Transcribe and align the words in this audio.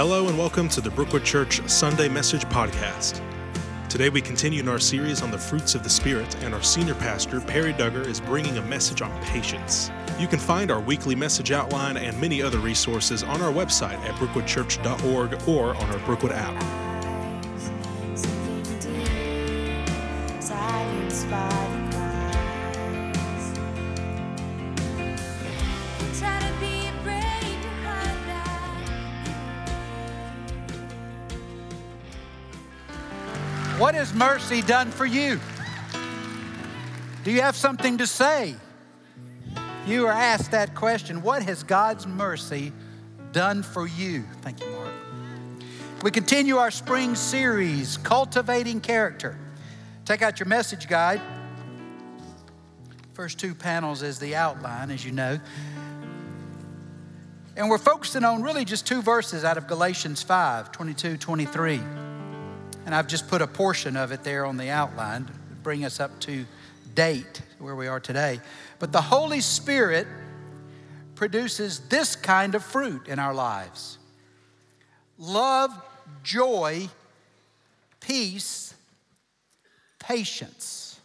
Hello 0.00 0.28
and 0.28 0.38
welcome 0.38 0.66
to 0.70 0.80
the 0.80 0.88
Brookwood 0.88 1.26
Church 1.26 1.60
Sunday 1.68 2.08
Message 2.08 2.46
Podcast. 2.46 3.20
Today 3.90 4.08
we 4.08 4.22
continue 4.22 4.60
in 4.60 4.68
our 4.70 4.78
series 4.78 5.20
on 5.20 5.30
the 5.30 5.36
fruits 5.36 5.74
of 5.74 5.84
the 5.84 5.90
Spirit, 5.90 6.34
and 6.42 6.54
our 6.54 6.62
senior 6.62 6.94
pastor, 6.94 7.38
Perry 7.38 7.74
Duggar, 7.74 8.06
is 8.06 8.18
bringing 8.18 8.56
a 8.56 8.62
message 8.62 9.02
on 9.02 9.12
patience. 9.24 9.90
You 10.18 10.26
can 10.26 10.38
find 10.38 10.70
our 10.70 10.80
weekly 10.80 11.14
message 11.14 11.52
outline 11.52 11.98
and 11.98 12.18
many 12.18 12.40
other 12.40 12.60
resources 12.60 13.22
on 13.22 13.42
our 13.42 13.52
website 13.52 13.98
at 14.08 14.14
brookwoodchurch.org 14.14 15.46
or 15.46 15.74
on 15.74 15.90
our 15.90 15.98
Brookwood 16.06 16.32
app. 16.32 16.79
What 33.90 33.98
has 33.98 34.14
mercy 34.14 34.62
done 34.62 34.92
for 34.92 35.04
you? 35.04 35.40
Do 37.24 37.32
you 37.32 37.40
have 37.40 37.56
something 37.56 37.98
to 37.98 38.06
say? 38.06 38.54
You 39.84 40.06
are 40.06 40.12
asked 40.12 40.52
that 40.52 40.76
question. 40.76 41.22
What 41.22 41.42
has 41.42 41.64
God's 41.64 42.06
mercy 42.06 42.72
done 43.32 43.64
for 43.64 43.88
you? 43.88 44.22
Thank 44.42 44.60
you, 44.60 44.70
Mark. 44.70 44.92
We 46.04 46.12
continue 46.12 46.58
our 46.58 46.70
spring 46.70 47.16
series, 47.16 47.96
Cultivating 47.96 48.80
Character. 48.80 49.36
Take 50.04 50.22
out 50.22 50.38
your 50.38 50.46
message 50.46 50.86
guide. 50.86 51.20
First 53.14 53.40
two 53.40 53.56
panels 53.56 54.04
is 54.04 54.20
the 54.20 54.36
outline, 54.36 54.92
as 54.92 55.04
you 55.04 55.10
know. 55.10 55.40
And 57.56 57.68
we're 57.68 57.76
focusing 57.76 58.22
on 58.22 58.44
really 58.44 58.64
just 58.64 58.86
two 58.86 59.02
verses 59.02 59.42
out 59.42 59.58
of 59.58 59.66
Galatians 59.66 60.22
5 60.22 60.70
22, 60.70 61.16
23. 61.16 61.80
And 62.90 62.96
I've 62.96 63.06
just 63.06 63.28
put 63.28 63.40
a 63.40 63.46
portion 63.46 63.96
of 63.96 64.10
it 64.10 64.24
there 64.24 64.44
on 64.44 64.56
the 64.56 64.68
outline 64.70 65.26
to 65.26 65.32
bring 65.62 65.84
us 65.84 66.00
up 66.00 66.18
to 66.22 66.44
date 66.96 67.40
where 67.60 67.76
we 67.76 67.86
are 67.86 68.00
today. 68.00 68.40
But 68.80 68.90
the 68.90 69.00
Holy 69.00 69.40
Spirit 69.40 70.08
produces 71.14 71.88
this 71.88 72.16
kind 72.16 72.56
of 72.56 72.64
fruit 72.64 73.06
in 73.06 73.20
our 73.20 73.32
lives 73.32 73.96
love, 75.18 75.70
joy, 76.24 76.88
peace, 78.00 78.74
patience. 80.00 80.98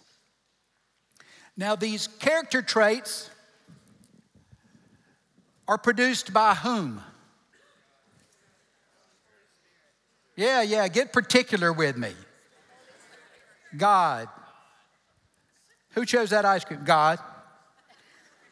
Now, 1.55 1.75
these 1.75 2.07
character 2.07 2.63
traits 2.63 3.29
are 5.67 5.77
produced 5.77 6.33
by 6.33 6.55
whom? 6.55 7.03
Yeah, 10.35 10.61
yeah, 10.61 10.87
get 10.87 11.13
particular 11.13 11.71
with 11.71 11.97
me. 11.97 12.11
God. 13.77 14.27
Who 15.91 16.05
chose 16.05 16.29
that 16.31 16.45
ice 16.45 16.65
cream? 16.65 16.81
God. 16.83 17.19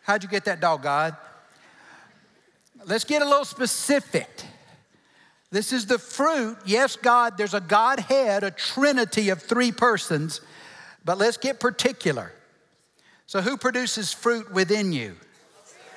How'd 0.04 0.24
you 0.24 0.30
get 0.30 0.46
that 0.46 0.60
dog, 0.60 0.84
God? 0.84 1.16
Let's 2.86 3.04
get 3.04 3.22
a 3.22 3.26
little 3.26 3.46
specific. 3.46 4.30
This 5.52 5.72
is 5.72 5.86
the 5.86 6.00
fruit. 6.00 6.58
Yes, 6.66 6.96
God, 6.96 7.38
there's 7.38 7.54
a 7.54 7.62
Godhead, 7.62 8.44
a 8.44 8.52
trinity 8.52 9.30
of 9.30 9.42
three 9.42 9.72
persons, 9.72 10.42
but 11.06 11.18
let's 11.18 11.38
get 11.38 11.60
particular. 11.60 12.32
So, 13.28 13.42
who 13.42 13.58
produces 13.58 14.12
fruit 14.12 14.52
within 14.52 14.92
you? 14.92 15.16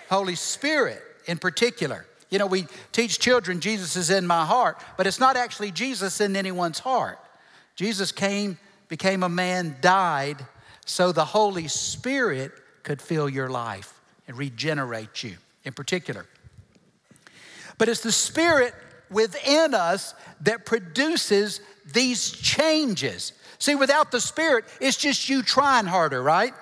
Holy 0.09 0.35
Spirit 0.35 1.03
in 1.27 1.39
particular. 1.39 2.07
You 2.31 2.39
know, 2.39 2.47
we 2.47 2.67
teach 2.93 3.19
children 3.19 3.61
Jesus 3.61 3.97
is 3.97 4.11
in 4.11 4.27
my 4.27 4.45
heart, 4.45 4.83
but 4.97 5.07
it's 5.07 5.21
not 5.21 5.37
actually 5.37 5.71
Jesus 5.71 6.21
in 6.21 6.35
anyone's 6.35 6.81
heart. 6.81 7.19
Jesus 7.77 8.11
came, 8.11 8.59
became 8.89 9.23
a 9.23 9.29
man, 9.29 9.77
died, 9.81 10.45
so 10.85 11.13
the 11.13 11.25
Holy 11.25 11.69
Spirit 11.69 12.53
could 12.83 13.01
fill 13.01 13.29
your 13.29 13.49
life 13.49 14.01
and 14.27 14.37
regenerate 14.37 15.23
you 15.23 15.37
in 15.65 15.73
particular. 15.73 16.27
But 17.79 17.89
it's 17.89 18.01
the 18.01 18.13
Spirit 18.13 18.75
within 19.11 19.75
us 19.75 20.15
that 20.41 20.65
produces 20.65 21.61
these 21.93 22.31
changes. 22.31 23.33
See, 23.59 23.75
without 23.75 24.11
the 24.11 24.21
Spirit, 24.21 24.65
it's 24.81 24.97
just 24.97 25.29
you 25.29 25.43
trying 25.43 25.87
harder, 25.87 26.23
right? 26.23 26.55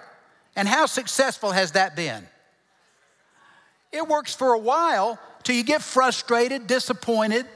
And 0.57 0.69
how 0.69 0.87
successful 0.87 1.53
has 1.53 1.73
that 1.73 1.97
been? 1.97 2.27
It 3.93 4.07
works 4.09 4.35
for 4.35 4.55
a 4.55 4.59
while 4.59 5.19
till 5.45 5.55
you 5.55 5.63
get 5.63 5.83
frustrated, 5.83 6.67
disappointed. 6.67 7.47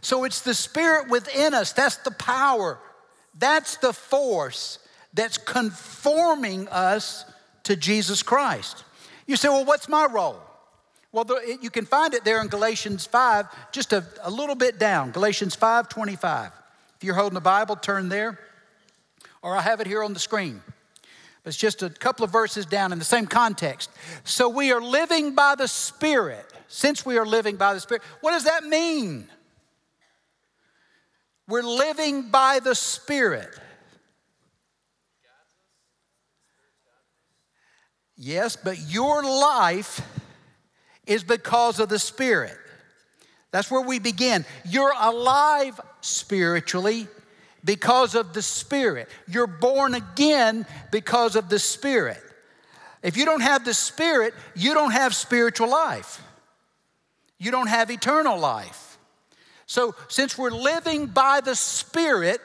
So 0.00 0.24
it's 0.24 0.42
the 0.42 0.54
spirit 0.54 1.08
within 1.08 1.54
us. 1.54 1.72
That's 1.72 1.96
the 1.96 2.10
power. 2.10 2.78
That's 3.38 3.76
the 3.76 3.92
force 3.92 4.78
that's 5.14 5.38
conforming 5.38 6.68
us 6.68 7.24
to 7.64 7.76
Jesus 7.76 8.22
Christ. 8.22 8.84
You 9.26 9.36
say, 9.36 9.48
well, 9.48 9.64
what's 9.64 9.88
my 9.88 10.06
role? 10.06 10.40
Well, 11.12 11.26
you 11.60 11.70
can 11.70 11.86
find 11.86 12.12
it 12.14 12.24
there 12.24 12.40
in 12.42 12.48
Galatians 12.48 13.06
5, 13.06 13.46
just 13.72 13.92
a, 13.92 14.04
a 14.22 14.30
little 14.30 14.54
bit 14.54 14.78
down. 14.78 15.10
Galatians 15.10 15.54
5 15.54 15.88
25. 15.88 16.52
If 16.96 17.04
you're 17.04 17.14
holding 17.14 17.34
the 17.34 17.40
Bible, 17.40 17.76
turn 17.76 18.08
there, 18.08 18.38
or 19.40 19.56
I 19.56 19.62
have 19.62 19.80
it 19.80 19.86
here 19.86 20.02
on 20.02 20.12
the 20.12 20.18
screen. 20.18 20.60
It's 21.48 21.56
just 21.56 21.82
a 21.82 21.88
couple 21.88 22.24
of 22.24 22.30
verses 22.30 22.66
down 22.66 22.92
in 22.92 22.98
the 22.98 23.04
same 23.04 23.26
context. 23.26 23.90
So 24.22 24.50
we 24.50 24.70
are 24.70 24.82
living 24.82 25.34
by 25.34 25.54
the 25.56 25.66
Spirit. 25.66 26.44
Since 26.68 27.06
we 27.06 27.16
are 27.16 27.24
living 27.24 27.56
by 27.56 27.72
the 27.72 27.80
Spirit, 27.80 28.02
what 28.20 28.32
does 28.32 28.44
that 28.44 28.64
mean? 28.64 29.26
We're 31.48 31.62
living 31.62 32.30
by 32.30 32.60
the 32.62 32.74
Spirit. 32.74 33.48
Yes, 38.14 38.54
but 38.54 38.78
your 38.86 39.22
life 39.22 40.02
is 41.06 41.24
because 41.24 41.80
of 41.80 41.88
the 41.88 41.98
Spirit. 41.98 42.58
That's 43.52 43.70
where 43.70 43.80
we 43.80 43.98
begin. 43.98 44.44
You're 44.66 44.92
alive 45.00 45.80
spiritually 46.02 47.08
because 47.64 48.14
of 48.14 48.32
the 48.32 48.42
Spirit. 48.42 49.08
You're 49.26 49.46
born 49.46 49.94
again 49.94 50.66
because 50.90 51.36
of 51.36 51.48
the 51.48 51.58
Spirit. 51.58 52.22
If 53.02 53.16
you 53.16 53.24
don't 53.24 53.42
have 53.42 53.64
the 53.64 53.74
Spirit, 53.74 54.34
you 54.54 54.74
don't 54.74 54.92
have 54.92 55.14
spiritual 55.14 55.70
life. 55.70 56.22
You 57.38 57.50
don't 57.50 57.68
have 57.68 57.90
eternal 57.90 58.38
life. 58.38 58.98
So, 59.66 59.94
since 60.08 60.36
we're 60.36 60.50
living 60.50 61.06
by 61.06 61.40
the 61.40 61.54
Spirit, 61.54 62.40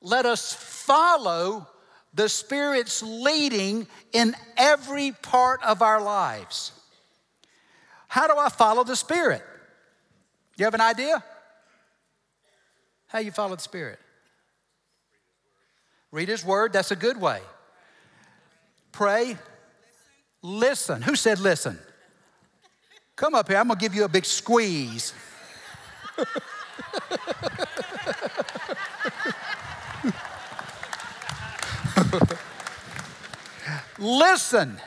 let 0.00 0.24
us 0.24 0.54
follow 0.54 1.66
the 2.14 2.28
Spirit's 2.28 3.02
leading 3.02 3.86
in 4.12 4.34
every 4.56 5.12
part 5.12 5.62
of 5.62 5.82
our 5.82 6.00
lives. 6.00 6.72
How 8.08 8.26
do 8.26 8.38
I 8.38 8.48
follow 8.48 8.84
the 8.84 8.96
Spirit? 8.96 9.42
You 10.56 10.64
have 10.64 10.74
an 10.74 10.80
idea? 10.80 11.22
How 13.08 13.20
you 13.20 13.30
follow 13.30 13.56
the 13.56 13.62
Spirit? 13.62 13.98
Read 16.10 16.28
His 16.28 16.44
Word, 16.44 16.72
that's 16.72 16.90
a 16.90 16.96
good 16.96 17.20
way. 17.20 17.40
Pray, 18.92 19.36
listen. 20.42 21.02
Who 21.02 21.16
said 21.16 21.38
listen? 21.38 21.78
Come 23.14 23.34
up 23.34 23.48
here, 23.48 23.58
I'm 23.58 23.68
gonna 23.68 23.78
give 23.78 23.94
you 23.94 24.04
a 24.04 24.08
big 24.08 24.24
squeeze. 24.24 25.12
listen. 33.98 34.80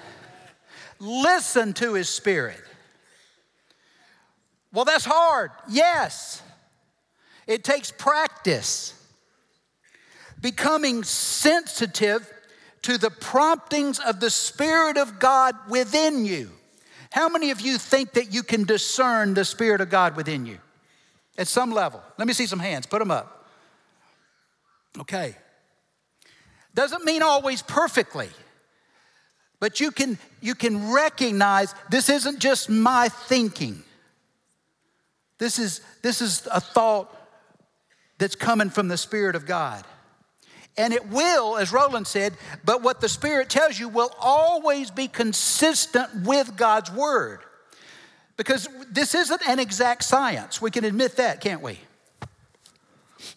Listen 1.00 1.74
to 1.74 1.94
His 1.94 2.10
Spirit. 2.10 2.62
Well, 4.72 4.86
that's 4.86 5.06
hard. 5.06 5.52
Yes. 5.68 6.42
It 7.50 7.64
takes 7.64 7.92
practice. 7.92 8.94
Becoming 10.40 11.04
sensitive 11.04 12.32
to 12.84 13.00
the 13.00 13.10
promptings 13.10 14.00
of 14.00 14.20
the 14.20 14.30
Spirit 14.30 14.98
of 14.98 15.20
God 15.20 15.56
within 15.68 16.26
you. 16.26 16.52
How 17.12 17.28
many 17.28 17.50
of 17.50 17.60
you 17.60 17.80
think 17.80 18.14
that 18.14 18.32
you 18.32 18.44
can 18.44 18.66
discern 18.66 19.34
the 19.34 19.44
Spirit 19.44 19.82
of 19.82 19.90
God 19.90 20.16
within 20.16 20.46
you? 20.46 20.60
At 21.40 21.48
some 21.48 21.72
level. 21.72 22.04
Let 22.20 22.28
me 22.28 22.34
see 22.34 22.46
some 22.46 22.60
hands. 22.60 22.86
Put 22.86 23.00
them 23.00 23.10
up. 23.10 23.48
Okay. 25.00 25.36
Doesn't 26.76 27.04
mean 27.04 27.24
always 27.24 27.64
perfectly. 27.64 28.30
But 29.60 29.80
you 29.80 29.90
can 29.90 30.20
you 30.40 30.54
can 30.54 30.94
recognize 30.94 31.74
this 31.90 32.10
isn't 32.10 32.38
just 32.40 32.70
my 32.70 33.10
thinking. 33.10 33.82
This 35.40 35.58
is 35.58 35.82
this 36.04 36.22
is 36.22 36.48
a 36.52 36.62
thought 36.62 37.16
that's 38.20 38.36
coming 38.36 38.70
from 38.70 38.88
the 38.88 38.98
Spirit 38.98 39.36
of 39.36 39.48
God. 39.48 39.84
And 40.78 40.94
it 40.94 41.10
will, 41.10 41.58
as 41.58 41.74
Roland 41.74 42.08
said, 42.08 42.34
but 42.64 42.84
what 42.84 43.02
the 43.02 43.10
Spirit 43.10 43.50
tells 43.50 43.80
you 43.80 43.90
will 43.90 44.12
always 44.20 44.92
be 44.92 45.08
consistent 45.08 46.24
with 46.24 46.56
God's 46.56 46.92
Word. 46.92 47.40
Because 48.38 48.70
this 48.90 49.16
isn't 49.16 49.42
an 49.48 49.60
exact 49.60 50.04
science. 50.04 50.62
We 50.62 50.72
can 50.72 50.86
admit 50.86 51.18
that, 51.18 51.42
can't 51.42 51.62
we? 51.62 51.80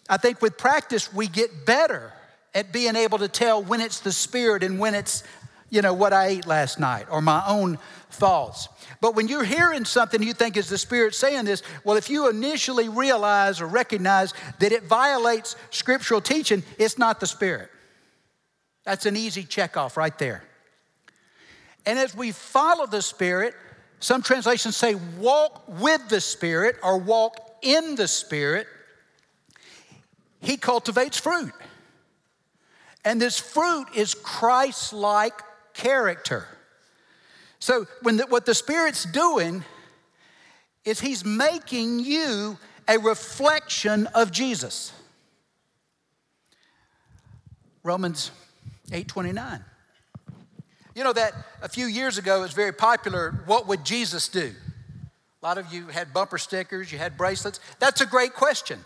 I 0.09 0.17
think 0.17 0.41
with 0.41 0.57
practice, 0.57 1.11
we 1.13 1.27
get 1.27 1.65
better 1.65 2.13
at 2.53 2.71
being 2.71 2.95
able 2.95 3.17
to 3.17 3.27
tell 3.27 3.61
when 3.61 3.81
it's 3.81 3.99
the 3.99 4.11
Spirit 4.11 4.63
and 4.63 4.79
when 4.79 4.95
it's, 4.95 5.23
you 5.73 5.81
know, 5.81 5.91
what 5.91 6.13
I 6.13 6.27
ate 6.27 6.45
last 6.45 6.79
night 6.79 7.07
or 7.09 7.19
my 7.19 7.43
own 7.47 7.79
thoughts. 8.11 8.69
But 9.01 9.15
when 9.15 9.27
you're 9.27 9.43
hearing 9.43 9.85
something 9.85 10.21
you 10.21 10.33
think 10.33 10.55
is 10.55 10.69
the 10.69 10.77
Spirit 10.77 11.15
saying 11.15 11.45
this, 11.45 11.63
well, 11.83 11.97
if 11.97 12.11
you 12.11 12.29
initially 12.29 12.89
realize 12.89 13.59
or 13.59 13.65
recognize 13.65 14.35
that 14.59 14.71
it 14.71 14.83
violates 14.83 15.55
scriptural 15.71 16.21
teaching, 16.21 16.61
it's 16.77 16.99
not 16.99 17.19
the 17.19 17.25
Spirit. 17.25 17.71
That's 18.83 19.07
an 19.07 19.17
easy 19.17 19.45
checkoff 19.45 19.97
right 19.97 20.15
there. 20.19 20.43
And 21.87 21.97
as 21.97 22.15
we 22.15 22.31
follow 22.31 22.85
the 22.85 23.01
Spirit, 23.01 23.55
some 23.99 24.21
translations 24.21 24.77
say 24.77 24.93
walk 25.17 25.63
with 25.67 26.07
the 26.07 26.21
Spirit 26.21 26.75
or 26.83 26.99
walk 26.99 27.35
in 27.63 27.95
the 27.95 28.07
Spirit, 28.07 28.67
He 30.39 30.55
cultivates 30.55 31.19
fruit. 31.19 31.53
And 33.03 33.19
this 33.19 33.39
fruit 33.39 33.87
is 33.95 34.13
Christ 34.13 34.93
like 34.93 35.41
character. 35.73 36.47
So, 37.59 37.87
when 38.01 38.17
the, 38.17 38.25
what 38.27 38.45
the 38.45 38.53
Spirit's 38.53 39.05
doing 39.05 39.63
is 40.85 40.99
He's 40.99 41.23
making 41.23 41.99
you 41.99 42.57
a 42.87 42.97
reflection 42.97 44.07
of 44.07 44.31
Jesus. 44.31 44.91
Romans 47.83 48.31
8:29. 48.91 49.63
You 50.95 51.03
know 51.03 51.13
that 51.13 51.33
a 51.61 51.69
few 51.69 51.87
years 51.87 52.17
ago 52.17 52.39
it 52.39 52.41
was 52.41 52.53
very 52.53 52.71
popular. 52.71 53.43
What 53.45 53.67
would 53.67 53.83
Jesus 53.83 54.27
do? 54.27 54.53
A 55.41 55.45
lot 55.45 55.57
of 55.57 55.73
you 55.73 55.87
had 55.87 56.13
bumper 56.13 56.37
stickers, 56.37 56.91
you 56.91 56.97
had 56.97 57.17
bracelets. 57.17 57.59
That's 57.79 58.01
a 58.01 58.05
great 58.05 58.33
question. 58.33 58.79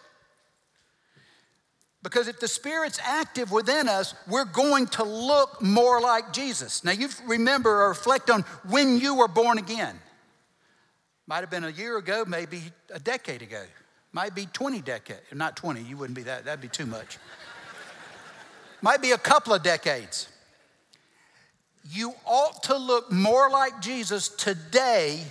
Because 2.08 2.30
if 2.30 2.40
the 2.40 2.48
Spirit's 2.48 3.02
active 3.04 3.52
within 3.52 3.90
us, 3.90 4.16
we're 4.30 4.46
going 4.46 4.88
to 4.88 5.04
look 5.04 5.62
more 5.62 6.00
like 6.00 6.32
Jesus. 6.32 6.86
Now, 6.86 6.94
you 6.94 7.10
remember 7.26 7.82
or 7.82 7.90
reflect 7.90 8.30
on 8.30 8.44
when 8.70 8.98
you 8.98 9.16
were 9.16 9.28
born 9.28 9.58
again. 9.58 10.00
Might 11.28 11.42
have 11.42 11.50
been 11.50 11.66
a 11.66 11.70
year 11.70 11.98
ago, 11.98 12.24
maybe 12.26 12.62
a 12.94 13.00
decade 13.00 13.42
ago. 13.42 13.62
Might 14.14 14.34
be 14.34 14.46
20 14.46 14.80
decades. 14.80 15.20
Not 15.34 15.58
20, 15.58 15.82
you 15.82 15.98
wouldn't 15.98 16.16
be 16.16 16.24
that, 16.24 16.46
that'd 16.46 16.62
be 16.62 16.70
too 16.70 16.86
much. 16.86 17.18
Might 18.82 19.02
be 19.02 19.12
a 19.12 19.18
couple 19.18 19.54
of 19.54 19.62
decades. 19.62 20.30
You 21.92 22.14
ought 22.24 22.64
to 22.64 22.78
look 22.78 23.12
more 23.12 23.50
like 23.50 23.82
Jesus 23.82 24.30
today 24.30 25.26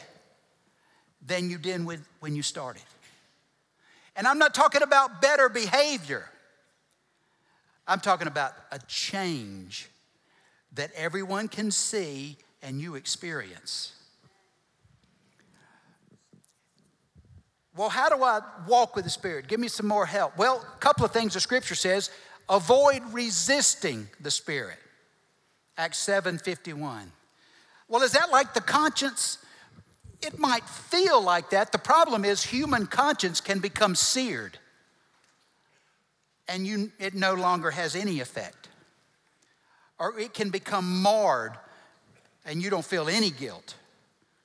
than 1.26 1.48
you 1.48 1.56
did 1.56 1.86
when 2.20 2.36
you 2.36 2.42
started. 2.42 2.82
And 4.14 4.26
I'm 4.26 4.38
not 4.38 4.52
talking 4.52 4.82
about 4.82 5.22
better 5.22 5.48
behavior. 5.48 6.28
I'm 7.86 8.00
talking 8.00 8.26
about 8.26 8.52
a 8.72 8.78
change 8.88 9.88
that 10.72 10.90
everyone 10.96 11.48
can 11.48 11.70
see 11.70 12.36
and 12.62 12.80
you 12.80 12.96
experience. 12.96 13.92
Well, 17.76 17.88
how 17.90 18.08
do 18.08 18.24
I 18.24 18.40
walk 18.66 18.96
with 18.96 19.04
the 19.04 19.10
Spirit? 19.10 19.48
Give 19.48 19.60
me 19.60 19.68
some 19.68 19.86
more 19.86 20.06
help. 20.06 20.36
Well, 20.38 20.64
a 20.74 20.78
couple 20.78 21.04
of 21.04 21.12
things 21.12 21.34
the 21.34 21.40
scripture 21.40 21.74
says 21.74 22.10
avoid 22.48 23.02
resisting 23.12 24.08
the 24.20 24.30
Spirit. 24.30 24.78
Acts 25.76 25.98
7 25.98 26.38
51. 26.38 27.12
Well, 27.88 28.02
is 28.02 28.12
that 28.12 28.30
like 28.30 28.54
the 28.54 28.60
conscience? 28.60 29.38
It 30.22 30.38
might 30.38 30.64
feel 30.64 31.22
like 31.22 31.50
that. 31.50 31.70
The 31.70 31.78
problem 31.78 32.24
is, 32.24 32.42
human 32.42 32.86
conscience 32.86 33.40
can 33.40 33.58
become 33.58 33.94
seared 33.94 34.58
and 36.48 36.66
you, 36.66 36.92
it 36.98 37.14
no 37.14 37.34
longer 37.34 37.70
has 37.70 37.96
any 37.96 38.20
effect. 38.20 38.68
Or 39.98 40.18
it 40.18 40.34
can 40.34 40.50
become 40.50 41.02
marred 41.02 41.52
and 42.44 42.62
you 42.62 42.70
don't 42.70 42.84
feel 42.84 43.08
any 43.08 43.30
guilt. 43.30 43.74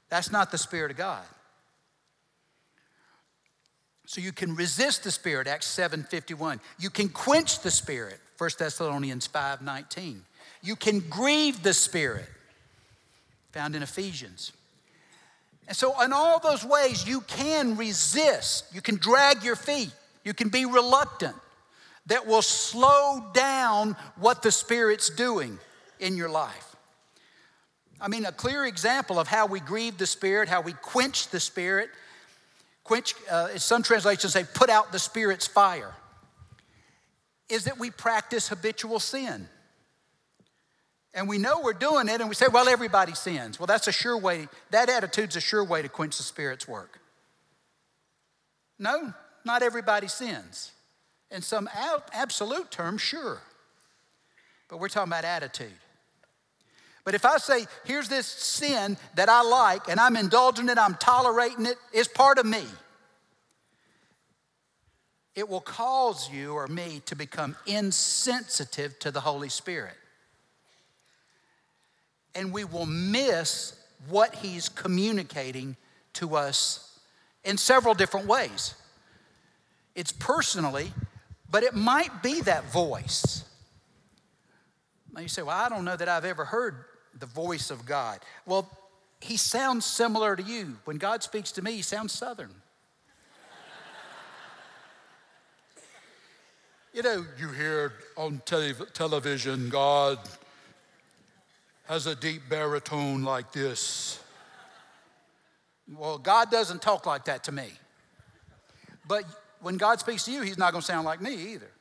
That's 0.09 0.31
not 0.31 0.51
the 0.51 0.57
Spirit 0.57 0.91
of 0.91 0.97
God. 0.97 1.23
So 4.05 4.19
you 4.19 4.33
can 4.33 4.55
resist 4.55 5.03
the 5.03 5.11
Spirit, 5.11 5.47
Acts 5.47 5.67
7 5.67 6.03
51. 6.03 6.59
You 6.79 6.89
can 6.89 7.07
quench 7.07 7.61
the 7.61 7.71
Spirit, 7.71 8.19
1 8.37 8.49
Thessalonians 8.57 9.27
5 9.27 9.61
19. 9.61 10.23
You 10.63 10.75
can 10.75 10.99
grieve 10.99 11.63
the 11.63 11.73
Spirit, 11.73 12.27
found 13.51 13.75
in 13.75 13.83
Ephesians. 13.83 14.51
And 15.67 15.77
so, 15.77 16.01
in 16.01 16.11
all 16.11 16.39
those 16.39 16.65
ways, 16.65 17.07
you 17.07 17.21
can 17.21 17.77
resist. 17.77 18.65
You 18.73 18.81
can 18.81 18.97
drag 18.97 19.43
your 19.43 19.55
feet. 19.55 19.93
You 20.25 20.33
can 20.33 20.49
be 20.49 20.65
reluctant 20.65 21.35
that 22.07 22.25
will 22.27 22.41
slow 22.41 23.23
down 23.33 23.95
what 24.17 24.41
the 24.41 24.51
Spirit's 24.51 25.09
doing 25.09 25.59
in 25.99 26.17
your 26.17 26.29
life. 26.29 26.75
I 27.99 28.07
mean, 28.07 28.25
a 28.25 28.31
clear 28.31 28.65
example 28.65 29.19
of 29.19 29.27
how 29.27 29.45
we 29.45 29.59
grieve 29.59 29.97
the 29.97 30.07
Spirit, 30.07 30.49
how 30.49 30.61
we 30.61 30.73
quench 30.73 31.29
the 31.29 31.39
Spirit. 31.39 31.89
Quench, 32.83 33.13
uh, 33.29 33.57
some 33.57 33.83
translations 33.83 34.33
say, 34.33 34.43
put 34.55 34.69
out 34.69 34.91
the 34.91 34.97
Spirit's 34.97 35.45
fire, 35.45 35.93
is 37.47 37.65
that 37.65 37.77
we 37.77 37.91
practice 37.91 38.47
habitual 38.47 38.99
sin. 38.99 39.47
And 41.13 41.29
we 41.29 41.37
know 41.37 41.61
we're 41.61 41.73
doing 41.73 42.07
it, 42.07 42.21
and 42.21 42.29
we 42.29 42.35
say, 42.35 42.47
well, 42.51 42.67
everybody 42.67 43.13
sins. 43.13 43.59
Well, 43.59 43.67
that's 43.67 43.87
a 43.87 43.91
sure 43.91 44.17
way, 44.17 44.47
that 44.71 44.89
attitude's 44.89 45.35
a 45.35 45.41
sure 45.41 45.63
way 45.63 45.81
to 45.83 45.89
quench 45.89 46.17
the 46.17 46.23
Spirit's 46.23 46.67
work. 46.67 46.99
No, 48.79 49.13
not 49.45 49.61
everybody 49.61 50.07
sins. 50.07 50.71
In 51.31 51.41
some 51.41 51.69
absolute 52.13 52.71
terms, 52.71 53.01
sure. 53.01 53.41
But 54.67 54.79
we're 54.79 54.89
talking 54.89 55.11
about 55.11 55.25
attitude. 55.25 55.71
But 57.03 57.15
if 57.15 57.25
I 57.25 57.37
say, 57.37 57.65
here's 57.85 58.09
this 58.09 58.27
sin 58.27 58.97
that 59.15 59.27
I 59.27 59.41
like 59.41 59.89
and 59.89 59.99
I'm 59.99 60.15
indulging 60.15 60.69
it, 60.69 60.77
I'm 60.77 60.95
tolerating 60.95 61.65
it, 61.65 61.77
it's 61.91 62.07
part 62.07 62.37
of 62.37 62.45
me, 62.45 62.63
it 65.33 65.47
will 65.47 65.61
cause 65.61 66.29
you 66.29 66.53
or 66.53 66.67
me 66.67 67.01
to 67.05 67.15
become 67.15 67.55
insensitive 67.65 68.99
to 68.99 69.11
the 69.11 69.21
Holy 69.21 69.49
Spirit. 69.49 69.95
And 72.35 72.53
we 72.53 72.65
will 72.65 72.85
miss 72.85 73.73
what 74.09 74.35
He's 74.35 74.69
communicating 74.69 75.77
to 76.13 76.35
us 76.35 76.99
in 77.43 77.57
several 77.57 77.93
different 77.93 78.27
ways. 78.27 78.75
It's 79.95 80.11
personally, 80.11 80.93
but 81.51 81.63
it 81.63 81.75
might 81.75 82.23
be 82.23 82.41
that 82.41 82.71
voice. 82.71 83.43
Now 85.13 85.21
you 85.21 85.27
say, 85.27 85.41
Well, 85.41 85.57
I 85.57 85.69
don't 85.69 85.85
know 85.85 85.97
that 85.97 86.07
I've 86.07 86.25
ever 86.25 86.45
heard 86.45 86.85
the 87.19 87.25
voice 87.25 87.69
of 87.69 87.85
God. 87.85 88.19
Well, 88.45 88.69
he 89.19 89.37
sounds 89.37 89.85
similar 89.85 90.35
to 90.35 90.41
you. 90.41 90.77
When 90.85 90.97
God 90.97 91.21
speaks 91.21 91.51
to 91.53 91.61
me, 91.61 91.73
he 91.73 91.81
sounds 91.81 92.13
southern. 92.13 92.49
you 96.93 97.03
know, 97.03 97.25
you 97.37 97.49
hear 97.49 97.93
on 98.17 98.41
television, 98.45 99.69
God 99.69 100.17
has 101.85 102.07
a 102.07 102.15
deep 102.15 102.43
baritone 102.49 103.23
like 103.23 103.51
this. 103.51 104.23
Well, 105.93 106.17
God 106.17 106.49
doesn't 106.49 106.81
talk 106.81 107.05
like 107.05 107.25
that 107.25 107.43
to 107.43 107.51
me. 107.51 107.67
But 109.07 109.25
when 109.61 109.77
God 109.77 109.99
speaks 109.99 110.25
to 110.25 110.31
you, 110.31 110.41
he's 110.41 110.57
not 110.57 110.71
going 110.71 110.81
to 110.81 110.85
sound 110.85 111.05
like 111.05 111.21
me 111.21 111.53
either. 111.53 111.71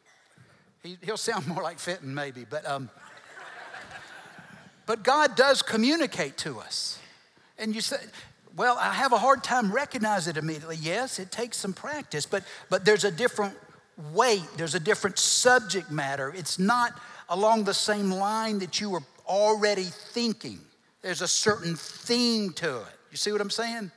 He, 0.83 0.97
will 1.07 1.17
sound 1.17 1.47
more 1.47 1.63
like 1.63 1.79
Fenton, 1.79 2.15
maybe. 2.15 2.47
But, 2.49 2.67
um, 2.67 2.91
but 4.87 5.03
God 5.03 5.37
does 5.37 5.63
communicate 5.63 6.37
to 6.39 6.59
us. 6.59 6.99
And 7.59 7.75
you 7.75 7.81
say, 7.81 7.97
well, 8.57 8.77
I 8.81 8.93
have 8.93 9.13
a 9.13 9.19
hard 9.19 9.45
time 9.45 9.73
recognizing 9.73 10.37
it 10.37 10.39
immediately. 10.39 10.77
Yes, 10.81 11.19
it 11.19 11.31
takes 11.31 11.57
some 11.57 11.73
practice, 11.73 12.27
but, 12.27 12.45
but 12.69 12.85
there's 12.85 13.05
a 13.05 13.11
different 13.11 13.57
weight, 14.13 14.47
there's 14.57 14.75
a 14.75 14.81
different 14.81 15.19
subject 15.19 15.91
matter. 15.91 16.33
It's 16.35 16.59
not 16.59 16.99
along 17.29 17.65
the 17.65 17.75
same 17.75 18.11
line 18.11 18.59
that 18.61 18.81
you 18.81 18.91
were 18.91 19.03
already 19.27 19.85
thinking. 19.85 20.59
There's 21.03 21.23
a 21.23 21.29
certain 21.29 21.77
theme 21.77 22.53
to 22.55 22.79
it. 22.79 22.97
You 23.11 23.17
see 23.17 23.33
what 23.33 23.41
I'm 23.41 23.51
saying? 23.51 23.91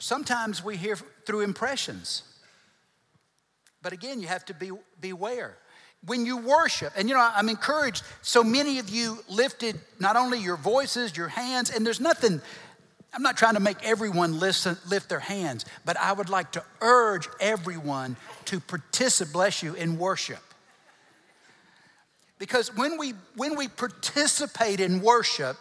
Sometimes 0.00 0.64
we 0.64 0.76
hear 0.76 0.96
through 1.26 1.42
impressions. 1.42 2.24
But 3.82 3.92
again, 3.92 4.20
you 4.20 4.26
have 4.26 4.44
to 4.46 4.54
be 4.54 4.72
beware. 5.00 5.56
When 6.04 6.26
you 6.26 6.38
worship, 6.38 6.92
and 6.96 7.08
you 7.08 7.14
know, 7.14 7.30
I'm 7.32 7.48
encouraged, 7.48 8.02
so 8.22 8.42
many 8.42 8.78
of 8.78 8.88
you 8.88 9.18
lifted 9.28 9.78
not 10.00 10.16
only 10.16 10.40
your 10.40 10.56
voices, 10.56 11.16
your 11.16 11.28
hands, 11.28 11.70
and 11.70 11.86
there's 11.86 12.00
nothing, 12.00 12.40
I'm 13.12 13.22
not 13.22 13.36
trying 13.36 13.54
to 13.54 13.60
make 13.60 13.76
everyone 13.84 14.40
listen, 14.40 14.76
lift 14.88 15.08
their 15.08 15.20
hands, 15.20 15.66
but 15.84 15.96
I 15.96 16.12
would 16.12 16.30
like 16.30 16.52
to 16.52 16.64
urge 16.80 17.28
everyone 17.38 18.16
to 18.46 18.58
participate, 18.58 19.32
bless 19.32 19.62
you, 19.62 19.74
in 19.74 19.98
worship. 19.98 20.42
Because 22.38 22.74
when 22.74 22.96
we, 22.98 23.12
when 23.36 23.54
we 23.54 23.68
participate 23.68 24.80
in 24.80 25.02
worship, 25.02 25.56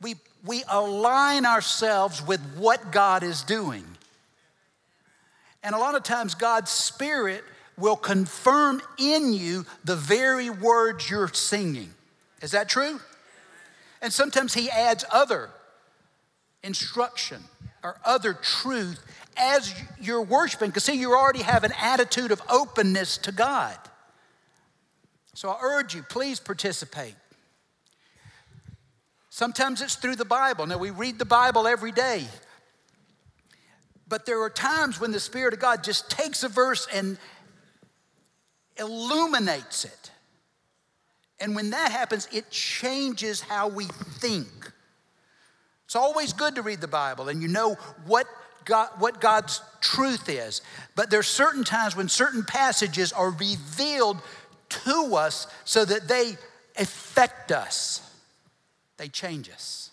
We, 0.00 0.14
we 0.44 0.64
align 0.68 1.46
ourselves 1.46 2.24
with 2.24 2.40
what 2.56 2.92
God 2.92 3.22
is 3.22 3.42
doing. 3.42 3.84
And 5.62 5.74
a 5.74 5.78
lot 5.78 5.94
of 5.94 6.02
times, 6.02 6.34
God's 6.34 6.70
Spirit 6.70 7.44
will 7.76 7.96
confirm 7.96 8.80
in 8.98 9.32
you 9.32 9.66
the 9.84 9.96
very 9.96 10.50
words 10.50 11.10
you're 11.10 11.28
singing. 11.28 11.92
Is 12.42 12.52
that 12.52 12.68
true? 12.68 13.00
And 14.00 14.12
sometimes 14.12 14.54
He 14.54 14.70
adds 14.70 15.04
other 15.10 15.50
instruction 16.62 17.42
or 17.82 17.96
other 18.04 18.34
truth 18.34 19.00
as 19.36 19.74
you're 20.00 20.22
worshiping, 20.22 20.70
because 20.70 20.84
see, 20.84 20.94
you 20.94 21.12
already 21.12 21.42
have 21.42 21.64
an 21.64 21.72
attitude 21.80 22.32
of 22.32 22.42
openness 22.50 23.18
to 23.18 23.32
God. 23.32 23.76
So 25.34 25.50
I 25.50 25.58
urge 25.62 25.94
you, 25.94 26.02
please 26.02 26.40
participate. 26.40 27.14
Sometimes 29.38 29.80
it's 29.82 29.94
through 29.94 30.16
the 30.16 30.24
Bible. 30.24 30.66
Now, 30.66 30.78
we 30.78 30.90
read 30.90 31.20
the 31.20 31.24
Bible 31.24 31.68
every 31.68 31.92
day. 31.92 32.24
But 34.08 34.26
there 34.26 34.42
are 34.42 34.50
times 34.50 34.98
when 34.98 35.12
the 35.12 35.20
Spirit 35.20 35.54
of 35.54 35.60
God 35.60 35.84
just 35.84 36.10
takes 36.10 36.42
a 36.42 36.48
verse 36.48 36.88
and 36.92 37.16
illuminates 38.76 39.84
it. 39.84 40.10
And 41.38 41.54
when 41.54 41.70
that 41.70 41.92
happens, 41.92 42.26
it 42.32 42.50
changes 42.50 43.40
how 43.40 43.68
we 43.68 43.84
think. 43.84 44.72
It's 45.84 45.94
always 45.94 46.32
good 46.32 46.56
to 46.56 46.62
read 46.62 46.80
the 46.80 46.88
Bible 46.88 47.28
and 47.28 47.40
you 47.40 47.46
know 47.46 47.74
what, 48.06 48.26
God, 48.64 48.88
what 48.98 49.20
God's 49.20 49.62
truth 49.80 50.28
is. 50.28 50.62
But 50.96 51.10
there's 51.10 51.28
certain 51.28 51.62
times 51.62 51.94
when 51.94 52.08
certain 52.08 52.42
passages 52.42 53.12
are 53.12 53.30
revealed 53.30 54.20
to 54.70 55.14
us 55.14 55.46
so 55.64 55.84
that 55.84 56.08
they 56.08 56.36
affect 56.76 57.52
us, 57.52 58.07
they 58.98 59.08
change 59.08 59.48
us. 59.48 59.90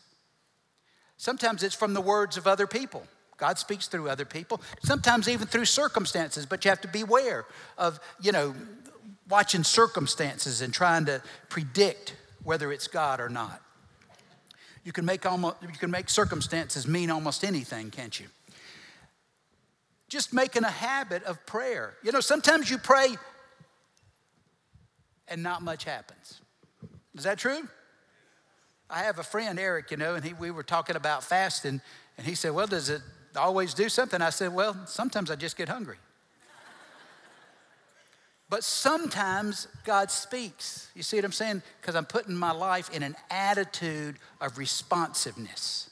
Sometimes 1.18 1.64
it's 1.64 1.76
from 1.76 1.94
the 1.94 2.02
words 2.02 2.38
of 2.38 2.46
other 2.46 2.68
people. 2.68 3.04
God 3.38 3.58
speaks 3.58 3.88
through 3.88 4.10
other 4.10 4.26
people, 4.26 4.62
sometimes 4.84 5.28
even 5.28 5.48
through 5.48 5.66
circumstances, 5.66 6.46
but 6.46 6.64
you 6.64 6.70
have 6.70 6.82
to 6.82 6.88
beware 6.88 7.46
of, 7.78 8.00
you 8.22 8.32
know, 8.32 8.56
watching 9.30 9.64
circumstances 9.64 10.62
and 10.62 10.74
trying 10.74 11.06
to 11.06 11.22
predict 11.50 12.16
whether 12.44 12.72
it's 12.72 12.88
God 12.88 13.20
or 13.20 13.30
not. 13.30 13.62
You 14.84 14.92
can 14.92 15.04
make, 15.04 15.26
almost, 15.26 15.58
you 15.62 15.68
can 15.70 15.92
make 15.92 16.10
circumstances 16.10 16.88
mean 16.88 17.10
almost 17.10 17.44
anything, 17.44 17.90
can't 17.90 18.18
you? 18.18 18.28
Just 20.08 20.32
making 20.32 20.64
a 20.64 20.70
habit 20.70 21.24
of 21.24 21.44
prayer. 21.46 21.96
You 22.04 22.12
know, 22.12 22.20
sometimes 22.20 22.70
you 22.70 22.78
pray 22.78 23.16
and 25.28 25.42
not 25.42 25.64
much 25.64 25.84
happens. 25.84 26.40
Is 27.16 27.24
that 27.24 27.40
true? 27.40 27.68
I 28.89 29.04
have 29.04 29.20
a 29.20 29.24
friend, 29.24 29.60
Eric, 29.60 29.92
you 29.92 29.98
know, 29.98 30.15
and 30.15 30.24
he, 30.24 30.34
we 30.34 30.51
were 30.51 30.63
talking 30.63 30.96
about 30.96 31.24
fasting, 31.24 31.82
and 32.18 32.27
he 32.27 32.36
said, 32.36 32.51
Well, 32.51 32.68
does 32.68 32.89
it 32.89 33.01
always 33.36 33.74
do 33.74 33.89
something? 33.89 34.22
I 34.22 34.30
said, 34.30 34.54
Well, 34.54 34.77
sometimes 34.86 35.32
I 35.32 35.36
just 35.36 35.58
get 35.58 35.70
hungry. 35.70 35.98
But 38.48 38.63
sometimes 38.63 39.68
God 39.86 40.12
speaks. 40.12 40.89
You 40.94 41.01
see 41.01 41.18
what 41.18 41.25
I'm 41.25 41.32
saying? 41.32 41.63
Because 41.82 41.96
I'm 41.96 42.06
putting 42.06 42.36
my 42.36 42.51
life 42.51 42.92
in 42.94 43.01
an 43.01 43.15
attitude 43.32 44.18
of 44.39 44.60
responsiveness. 44.60 45.89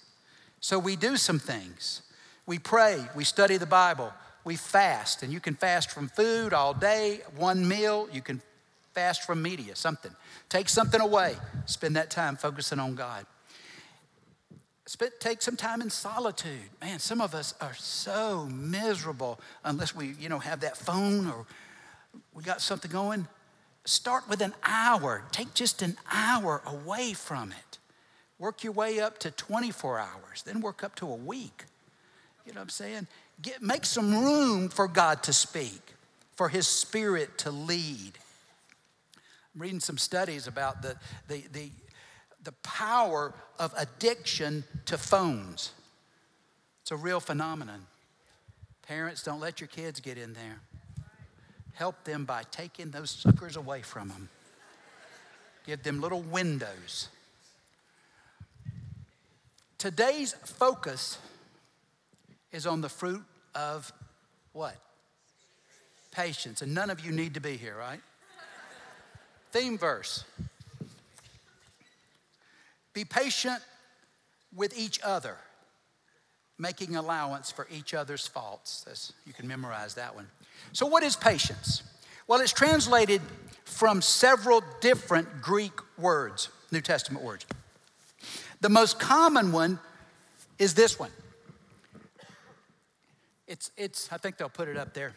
So 0.60 0.78
we 0.78 0.96
do 0.96 1.18
some 1.18 1.40
things. 1.40 2.04
We 2.46 2.60
pray, 2.60 3.04
we 3.16 3.24
study 3.24 3.58
the 3.58 3.66
Bible, 3.66 4.14
we 4.44 4.56
fast, 4.56 5.24
and 5.24 5.34
you 5.34 5.40
can 5.40 5.56
fast 5.56 5.90
from 5.90 6.10
food 6.10 6.54
all 6.54 6.74
day, 6.74 7.22
one 7.36 7.68
meal, 7.68 8.08
you 8.14 8.22
can 8.22 8.42
fast 8.94 9.24
from 9.24 9.42
media, 9.42 9.76
something. 9.76 10.12
Take 10.50 10.70
something 10.70 11.02
away, 11.02 11.36
spend 11.66 11.96
that 11.96 12.10
time 12.10 12.36
focusing 12.36 12.80
on 12.80 12.96
God. 12.96 13.26
Spend, 14.86 15.12
take 15.20 15.42
some 15.42 15.56
time 15.56 15.82
in 15.82 15.90
solitude. 15.90 16.70
Man, 16.82 17.00
some 17.00 17.22
of 17.22 17.34
us 17.34 17.54
are 17.62 17.74
so 17.76 18.48
miserable 18.52 19.40
unless 19.64 19.96
we, 19.96 20.14
you 20.20 20.30
know, 20.30 20.40
have 20.40 20.60
that 20.60 20.76
phone 20.76 21.28
or 21.28 21.46
we 22.34 22.44
got 22.44 22.62
something 22.62 22.92
going. 22.92 23.28
Start 23.86 24.30
with 24.30 24.42
an 24.42 24.54
hour. 24.64 25.24
Take 25.32 25.54
just 25.54 25.82
an 25.82 25.98
hour 26.12 26.62
away 26.66 27.14
from 27.14 27.52
it. 27.52 27.78
Work 28.40 28.64
your 28.64 28.74
way 28.74 29.00
up 29.00 29.20
to 29.20 29.32
24 29.32 30.00
hours, 30.00 30.44
then 30.44 30.60
work 30.60 30.84
up 30.84 30.96
to 30.96 31.08
a 31.08 31.16
week. 31.16 31.64
You 32.46 32.52
know 32.52 32.60
what 32.60 32.64
I'm 32.64 32.70
saying? 32.70 33.08
Get, 33.42 33.62
make 33.62 33.86
some 33.86 34.24
room 34.24 34.68
for 34.68 34.88
God 34.88 35.24
to 35.24 35.34
speak, 35.34 35.82
for 36.36 36.50
His 36.50 36.68
Spirit 36.68 37.38
to 37.40 37.52
lead. 37.52 38.18
Reading 39.56 39.80
some 39.80 39.98
studies 39.98 40.48
about 40.48 40.82
the, 40.82 40.96
the, 41.28 41.44
the, 41.52 41.72
the 42.44 42.52
power 42.64 43.34
of 43.60 43.74
addiction 43.78 44.64
to 44.86 44.98
phones. 44.98 45.72
It's 46.82 46.92
a 46.92 46.98
real 46.98 47.20
phenomenon. 47.20 47.86
Parents, 48.88 49.24
don't 49.24 49.40
let 49.40 49.62
your 49.62 49.68
kids 49.68 50.00
get 50.00 50.18
in 50.18 50.34
there. 50.34 50.60
Help 51.74 52.04
them 52.04 52.26
by 52.26 52.44
taking 52.52 52.92
those 52.92 53.10
suckers 53.10 53.56
away 53.56 53.82
from 53.82 54.10
them. 54.10 54.30
Give 55.66 55.82
them 55.82 56.02
little 56.02 56.22
windows. 56.22 57.08
Today's 59.78 60.34
focus 60.34 61.18
is 62.52 62.68
on 62.68 62.82
the 62.82 62.90
fruit 62.90 63.24
of 63.56 63.92
what? 64.52 64.76
Patience. 66.12 66.62
And 66.62 66.74
none 66.74 66.90
of 66.90 67.04
you 67.04 67.12
need 67.12 67.34
to 67.34 67.40
be 67.40 67.58
here, 67.58 67.76
right? 67.78 68.00
Theme 69.54 69.78
verse 69.78 70.26
Be 72.94 73.06
patient 73.06 73.62
with 74.56 74.78
each 74.78 75.00
other, 75.04 75.38
making 76.58 76.96
allowance 76.96 77.52
for 77.52 77.68
each 77.72 77.94
other's 77.94 78.28
faults. 78.28 78.84
That's, 78.86 79.14
you 79.26 79.34
can 79.34 79.48
memorize 79.48 79.94
that 79.96 80.16
one. 80.16 80.28
So, 80.74 80.88
what 80.88 81.04
is 81.04 81.16
patience? 81.16 81.84
Well, 82.28 82.42
it's 82.42 82.52
translated 82.52 83.22
from 83.64 84.02
several 84.02 84.64
different 84.82 85.42
Greek 85.42 85.74
words, 85.98 86.50
New 86.72 86.82
Testament 86.82 87.24
words. 87.24 87.46
The 88.62 88.70
most 88.70 89.00
common 89.00 89.52
one 89.52 89.80
is 90.58 90.74
this 90.74 90.98
one. 90.98 91.12
It's, 93.48 93.70
it's 93.78 94.12
I 94.12 94.18
think 94.18 94.38
they'll 94.38 94.50
put 94.50 94.68
it 94.68 94.78
up 94.78 94.94
there. 94.94 95.14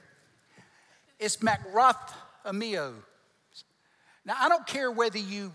It's 1.19 1.39
makrothumio. 1.39 2.95
Now, 4.27 4.35
I 4.39 4.49
don't 4.49 4.67
care 4.67 4.91
whether 4.91 5.19
you 5.19 5.53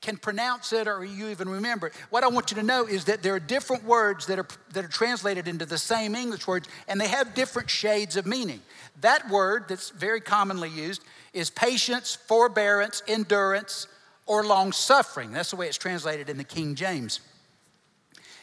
can 0.00 0.16
pronounce 0.16 0.72
it 0.72 0.88
or 0.88 1.04
you 1.04 1.28
even 1.28 1.48
remember 1.48 1.88
it. 1.88 1.92
What 2.08 2.24
I 2.24 2.28
want 2.28 2.50
you 2.50 2.56
to 2.56 2.62
know 2.62 2.86
is 2.86 3.04
that 3.04 3.22
there 3.22 3.34
are 3.34 3.40
different 3.40 3.84
words 3.84 4.26
that 4.26 4.38
are, 4.38 4.46
that 4.72 4.84
are 4.84 4.88
translated 4.88 5.46
into 5.46 5.66
the 5.66 5.76
same 5.76 6.14
English 6.14 6.46
words, 6.46 6.66
and 6.86 7.00
they 7.00 7.08
have 7.08 7.34
different 7.34 7.68
shades 7.68 8.16
of 8.16 8.24
meaning. 8.24 8.62
That 9.02 9.28
word 9.28 9.66
that's 9.68 9.90
very 9.90 10.20
commonly 10.20 10.70
used 10.70 11.02
is 11.34 11.50
patience, 11.50 12.14
forbearance, 12.14 13.02
endurance, 13.06 13.86
or 14.24 14.44
long 14.44 14.72
suffering. 14.72 15.32
That's 15.32 15.50
the 15.50 15.56
way 15.56 15.66
it's 15.66 15.76
translated 15.76 16.30
in 16.30 16.38
the 16.38 16.44
King 16.44 16.74
James. 16.74 17.20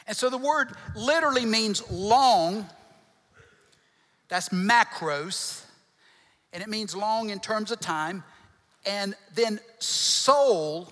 And 0.07 0.15
so 0.15 0.29
the 0.29 0.37
word 0.37 0.75
literally 0.95 1.45
means 1.45 1.89
long, 1.89 2.69
that's 4.27 4.49
macros, 4.49 5.63
and 6.53 6.61
it 6.61 6.69
means 6.69 6.95
long 6.95 7.31
in 7.31 7.39
terms 7.39 7.71
of 7.71 7.79
time, 7.79 8.23
and 8.85 9.15
then 9.33 9.59
soul 9.79 10.91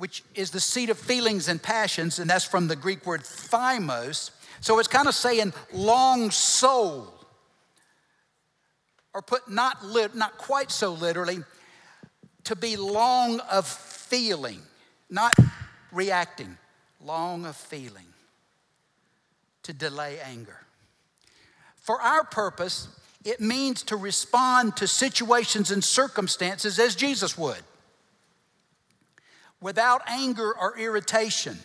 which 0.00 0.24
is 0.34 0.50
the 0.50 0.60
seat 0.60 0.88
of 0.88 0.98
feelings 0.98 1.46
and 1.46 1.62
passions, 1.62 2.18
and 2.18 2.30
that's 2.30 2.46
from 2.46 2.68
the 2.68 2.74
Greek 2.74 3.04
word 3.04 3.20
thymos. 3.20 4.30
So 4.60 4.78
it's 4.78 4.88
kind 4.88 5.06
of 5.06 5.14
saying 5.14 5.52
long 5.74 6.30
soul. 6.30 7.12
Or 9.12 9.20
put 9.20 9.50
not, 9.50 9.84
lit, 9.84 10.14
not 10.14 10.38
quite 10.38 10.70
so 10.70 10.92
literally, 10.94 11.40
to 12.44 12.56
be 12.56 12.76
long 12.76 13.40
of 13.40 13.66
feeling, 13.66 14.62
not 15.10 15.34
reacting, 15.92 16.56
long 17.04 17.44
of 17.44 17.54
feeling, 17.54 18.06
to 19.64 19.74
delay 19.74 20.18
anger. 20.20 20.60
For 21.76 22.00
our 22.00 22.24
purpose, 22.24 22.88
it 23.24 23.40
means 23.40 23.82
to 23.84 23.96
respond 23.96 24.76
to 24.76 24.86
situations 24.86 25.70
and 25.70 25.84
circumstances 25.84 26.78
as 26.78 26.94
Jesus 26.94 27.36
would 27.36 27.62
without 29.60 30.02
anger 30.08 30.54
or 30.58 30.78
irritation. 30.78 31.58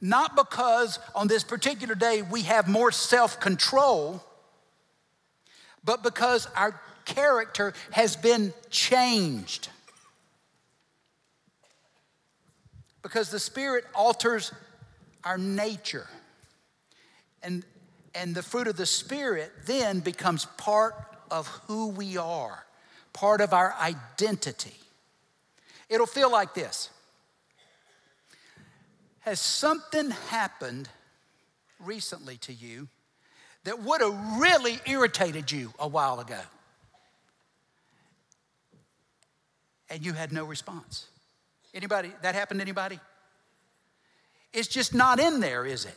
Not 0.00 0.36
because 0.36 0.98
on 1.14 1.28
this 1.28 1.44
particular 1.44 1.94
day 1.94 2.22
we 2.22 2.42
have 2.42 2.68
more 2.68 2.92
self 2.92 3.40
control, 3.40 4.22
but 5.82 6.02
because 6.02 6.46
our 6.54 6.78
character 7.06 7.72
has 7.90 8.16
been 8.16 8.52
changed. 8.70 9.68
Because 13.02 13.30
the 13.30 13.40
Spirit 13.40 13.84
alters 13.94 14.52
our 15.24 15.38
nature. 15.38 16.06
And, 17.42 17.64
and 18.14 18.34
the 18.34 18.42
fruit 18.42 18.68
of 18.68 18.76
the 18.76 18.86
Spirit 18.86 19.52
then 19.66 20.00
becomes 20.00 20.44
part 20.56 20.94
of 21.30 21.46
who 21.66 21.88
we 21.88 22.16
are, 22.16 22.64
part 23.12 23.40
of 23.40 23.52
our 23.52 23.74
identity. 23.80 24.74
It'll 25.88 26.06
feel 26.06 26.30
like 26.30 26.54
this 26.54 26.90
Has 29.20 29.40
something 29.40 30.10
happened 30.10 30.88
recently 31.80 32.36
to 32.38 32.52
you 32.52 32.88
that 33.64 33.82
would 33.82 34.00
have 34.00 34.38
really 34.38 34.78
irritated 34.86 35.50
you 35.50 35.72
a 35.78 35.88
while 35.88 36.20
ago? 36.20 36.40
And 39.90 40.04
you 40.04 40.12
had 40.12 40.32
no 40.32 40.44
response. 40.44 41.06
Anybody, 41.72 42.12
that 42.22 42.34
happened 42.34 42.60
to 42.60 42.62
anybody? 42.62 43.00
It's 44.52 44.68
just 44.68 44.94
not 44.94 45.18
in 45.18 45.40
there, 45.40 45.66
is 45.66 45.84
it? 45.84 45.96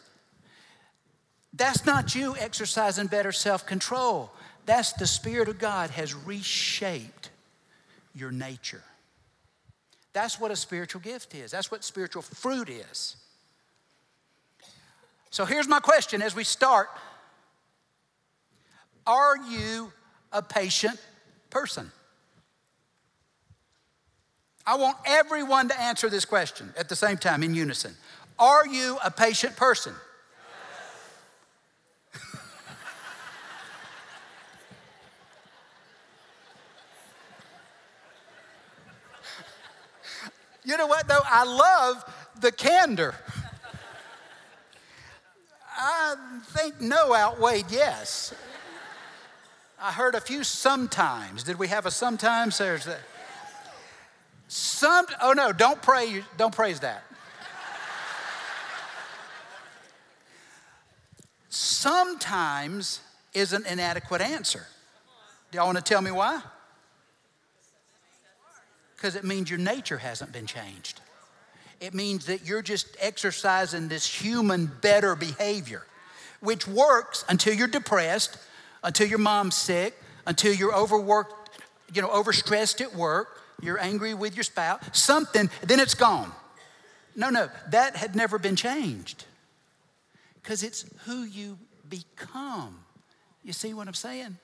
That's 1.54 1.86
not 1.86 2.16
you 2.16 2.36
exercising 2.38 3.08
better 3.08 3.32
self 3.32 3.66
control. 3.66 4.32
That's 4.66 4.94
the 4.94 5.08
Spirit 5.08 5.48
of 5.48 5.60
God 5.60 5.90
has 5.92 6.14
reshaped 6.14 7.30
your 8.14 8.32
nature. 8.32 8.84
That's 10.14 10.40
what 10.40 10.52
a 10.52 10.56
spiritual 10.56 11.02
gift 11.02 11.36
is. 11.36 11.52
That's 11.52 11.72
what 11.72 11.84
spiritual 11.84 12.22
fruit 12.22 12.70
is. 12.70 13.16
So 15.30 15.46
here's 15.46 15.68
my 15.68 15.80
question 15.80 16.22
as 16.22 16.36
we 16.36 16.44
start 16.44 16.90
Are 19.06 19.38
you 19.38 19.92
a 20.32 20.42
patient 20.42 21.00
person? 21.50 21.92
I 24.66 24.76
want 24.76 24.98
everyone 25.06 25.70
to 25.70 25.80
answer 25.80 26.10
this 26.10 26.26
question 26.26 26.74
at 26.78 26.90
the 26.90 26.96
same 26.96 27.18
time 27.18 27.42
in 27.42 27.56
unison. 27.56 27.96
Are 28.38 28.68
you 28.68 28.98
a 29.04 29.10
patient 29.10 29.56
person? 29.56 29.94
You 40.68 40.76
know 40.76 40.86
what, 40.86 41.08
though? 41.08 41.22
I 41.24 41.46
love 41.46 42.04
the 42.42 42.52
candor. 42.52 43.16
I 45.78 46.16
think 46.48 46.82
no 46.82 47.16
outweighed 47.16 47.68
yes. 47.70 48.34
I 49.80 49.94
heard 49.94 50.14
a 50.14 50.20
few 50.20 50.44
sometimes. 50.44 51.44
Did 51.44 51.58
we 51.58 51.70
have 51.70 51.86
a 51.86 51.92
sometimes? 51.92 52.58
There's 52.58 52.84
that. 52.84 53.00
Some, 54.50 55.06
oh 55.22 55.32
no, 55.32 55.54
don't 55.54 55.82
pray, 55.82 56.26
don't 56.36 56.54
praise 56.54 56.82
that. 56.82 57.04
Sometimes 61.48 63.00
is 63.34 63.54
an 63.54 63.66
inadequate 63.66 64.20
answer. 64.20 64.68
Do 65.52 65.60
y'all 65.60 65.68
want 65.68 65.78
to 65.78 65.84
tell 65.84 66.02
me 66.02 66.12
why? 66.12 66.42
Because 68.98 69.16
it 69.16 69.24
means 69.24 69.50
your 69.50 69.60
nature 69.60 70.00
hasn't 70.00 70.34
been 70.34 70.48
changed. 70.48 71.00
It 71.80 71.94
means 71.94 72.26
that 72.26 72.46
you're 72.46 72.64
just 72.64 72.98
exercising 73.00 73.88
this 73.88 74.08
human 74.08 74.72
better 74.82 75.16
behavior, 75.16 75.86
which 76.40 76.68
works 76.68 77.24
until 77.30 77.54
you're 77.54 77.68
depressed, 77.68 78.38
until 78.84 79.08
your 79.08 79.20
mom's 79.20 79.56
sick, 79.56 79.96
until 80.26 80.54
you're 80.54 80.74
overworked, 80.74 81.52
you 81.94 82.02
know, 82.02 82.10
overstressed 82.10 82.82
at 82.82 82.96
work, 82.96 83.40
you're 83.62 83.80
angry 83.80 84.14
with 84.14 84.36
your 84.36 84.44
spouse, 84.44 84.82
something, 84.92 85.50
then 85.64 85.80
it's 85.80 85.94
gone. 85.94 86.32
No, 87.16 87.30
no, 87.30 87.50
that 87.70 87.96
had 87.96 88.16
never 88.16 88.38
been 88.38 88.56
changed. 88.56 89.26
Because 90.42 90.64
it's 90.64 90.86
who 91.06 91.24
you 91.24 91.58
become. 91.88 92.80
You 93.44 93.54
see 93.54 93.74
what 93.74 93.88
I'm 93.88 93.94
saying? 93.94 94.38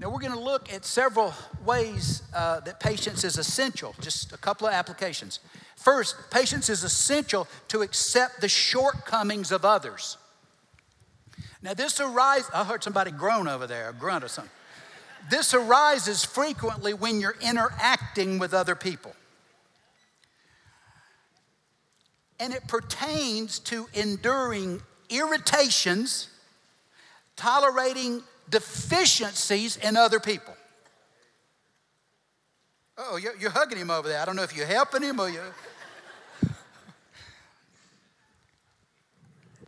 Now, 0.00 0.08
we're 0.08 0.20
going 0.20 0.32
to 0.32 0.40
look 0.40 0.72
at 0.72 0.86
several 0.86 1.34
ways 1.62 2.22
uh, 2.34 2.60
that 2.60 2.80
patience 2.80 3.22
is 3.22 3.36
essential, 3.36 3.94
just 4.00 4.32
a 4.32 4.38
couple 4.38 4.66
of 4.66 4.72
applications. 4.72 5.40
First, 5.76 6.16
patience 6.30 6.70
is 6.70 6.84
essential 6.84 7.46
to 7.68 7.82
accept 7.82 8.40
the 8.40 8.48
shortcomings 8.48 9.52
of 9.52 9.66
others. 9.66 10.16
Now, 11.60 11.74
this 11.74 12.00
arises, 12.00 12.50
I 12.54 12.64
heard 12.64 12.82
somebody 12.82 13.10
groan 13.10 13.46
over 13.46 13.66
there, 13.66 13.92
grunt 13.92 14.24
or 14.24 14.28
something. 14.28 14.50
This 15.28 15.52
arises 15.52 16.24
frequently 16.24 16.94
when 16.94 17.20
you're 17.20 17.36
interacting 17.42 18.38
with 18.38 18.54
other 18.54 18.74
people. 18.74 19.12
And 22.38 22.54
it 22.54 22.66
pertains 22.68 23.58
to 23.58 23.86
enduring 23.92 24.80
irritations, 25.10 26.30
tolerating 27.36 28.22
deficiencies 28.50 29.76
in 29.76 29.96
other 29.96 30.20
people. 30.20 30.54
Oh, 32.98 33.16
you're, 33.16 33.36
you're 33.36 33.50
hugging 33.50 33.78
him 33.78 33.90
over 33.90 34.08
there. 34.08 34.20
I 34.20 34.24
don't 34.24 34.36
know 34.36 34.42
if 34.42 34.54
you're 34.54 34.66
helping 34.66 35.02
him 35.02 35.20
or 35.20 35.30
you. 35.30 35.40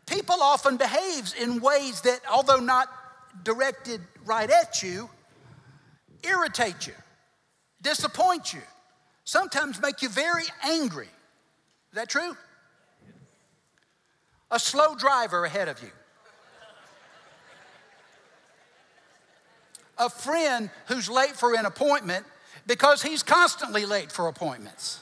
People 0.06 0.42
often 0.42 0.76
behave 0.76 1.32
in 1.40 1.60
ways 1.60 2.02
that, 2.02 2.20
although 2.30 2.58
not 2.58 2.88
directed 3.44 4.00
right 4.26 4.50
at 4.50 4.82
you, 4.82 5.08
irritate 6.22 6.86
you, 6.86 6.92
disappoint 7.80 8.52
you, 8.52 8.60
sometimes 9.24 9.80
make 9.80 10.02
you 10.02 10.10
very 10.10 10.44
angry. 10.62 11.06
Is 11.06 11.94
that 11.94 12.10
true? 12.10 12.36
A 14.50 14.58
slow 14.58 14.94
driver 14.94 15.46
ahead 15.46 15.68
of 15.68 15.82
you. 15.82 15.90
A 19.98 20.10
friend 20.10 20.70
who's 20.86 21.08
late 21.08 21.36
for 21.36 21.54
an 21.54 21.66
appointment 21.66 22.24
because 22.66 23.02
he's 23.02 23.22
constantly 23.22 23.86
late 23.86 24.10
for 24.10 24.28
appointments. 24.28 25.00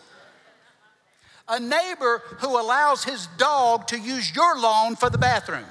A 1.48 1.59
neighbor 1.59 2.22
who 2.38 2.61
allows 2.61 3.05
his 3.05 3.26
dog 3.37 3.88
to 3.88 3.98
use 3.98 4.35
your 4.35 4.59
lawn 4.59 4.96
for 4.96 5.11
the 5.11 5.18
bathroom. 5.18 5.64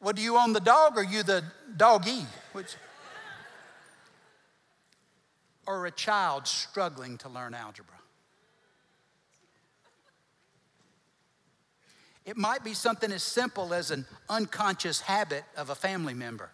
What 0.00 0.14
do 0.14 0.22
you 0.22 0.36
own 0.36 0.52
the 0.52 0.60
dog 0.60 0.96
or 0.96 1.02
you 1.02 1.22
the 1.22 1.42
doggy? 1.76 2.26
Which, 2.52 2.76
or 5.66 5.86
a 5.86 5.90
child 5.90 6.46
struggling 6.46 7.18
to 7.18 7.28
learn 7.28 7.54
algebra. 7.54 7.97
It 12.28 12.36
might 12.36 12.62
be 12.62 12.74
something 12.74 13.10
as 13.10 13.22
simple 13.22 13.72
as 13.72 13.90
an 13.90 14.04
unconscious 14.28 15.00
habit 15.00 15.44
of 15.56 15.70
a 15.70 15.74
family 15.74 16.12
member 16.12 16.50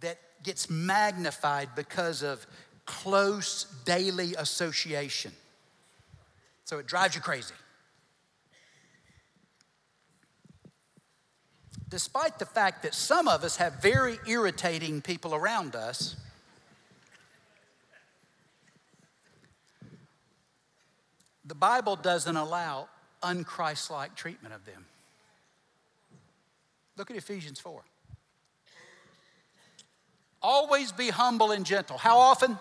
that 0.00 0.18
gets 0.42 0.70
magnified 0.70 1.68
because 1.76 2.22
of 2.22 2.46
close 2.86 3.64
daily 3.84 4.34
association. 4.38 5.32
So 6.64 6.78
it 6.78 6.86
drives 6.86 7.14
you 7.14 7.20
crazy. 7.20 7.52
Despite 11.90 12.38
the 12.38 12.46
fact 12.46 12.84
that 12.84 12.94
some 12.94 13.28
of 13.28 13.44
us 13.44 13.58
have 13.58 13.82
very 13.82 14.18
irritating 14.26 15.02
people 15.02 15.34
around 15.34 15.76
us, 15.76 16.16
the 21.44 21.54
Bible 21.54 21.96
doesn't 21.96 22.36
allow 22.36 22.88
unchristlike 23.22 24.14
treatment 24.14 24.54
of 24.54 24.64
them. 24.66 24.86
Look 26.96 27.10
at 27.10 27.16
Ephesians 27.16 27.58
4. 27.58 27.82
Always 30.42 30.92
be 30.92 31.10
humble 31.10 31.52
and 31.52 31.64
gentle. 31.64 31.96
How 31.96 32.18
often? 32.18 32.58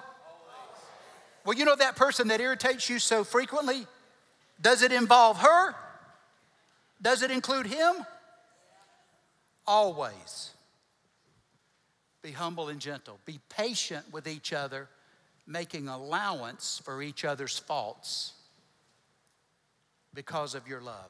Well, 1.46 1.58
you 1.58 1.66
know 1.66 1.76
that 1.76 1.96
person 1.96 2.28
that 2.28 2.40
irritates 2.40 2.90
you 2.90 3.00
so 3.00 3.24
frequently? 3.24 3.88
Does 4.62 4.84
it 4.84 4.92
involve 4.92 5.38
her? 5.40 5.76
Does 7.02 7.24
it 7.24 7.32
include 7.32 7.66
him? 7.66 8.06
Always. 9.66 10.52
Be 12.22 12.32
humble 12.32 12.70
and 12.70 12.80
gentle. 12.80 13.20
Be 13.26 13.40
patient 13.50 14.06
with 14.14 14.28
each 14.28 14.54
other, 14.54 14.88
making 15.48 15.88
allowance 15.88 16.80
for 16.86 17.02
each 17.02 17.26
other's 17.26 17.58
faults 17.58 18.34
because 20.14 20.56
of 20.56 20.68
your 20.68 20.82
love. 20.82 21.10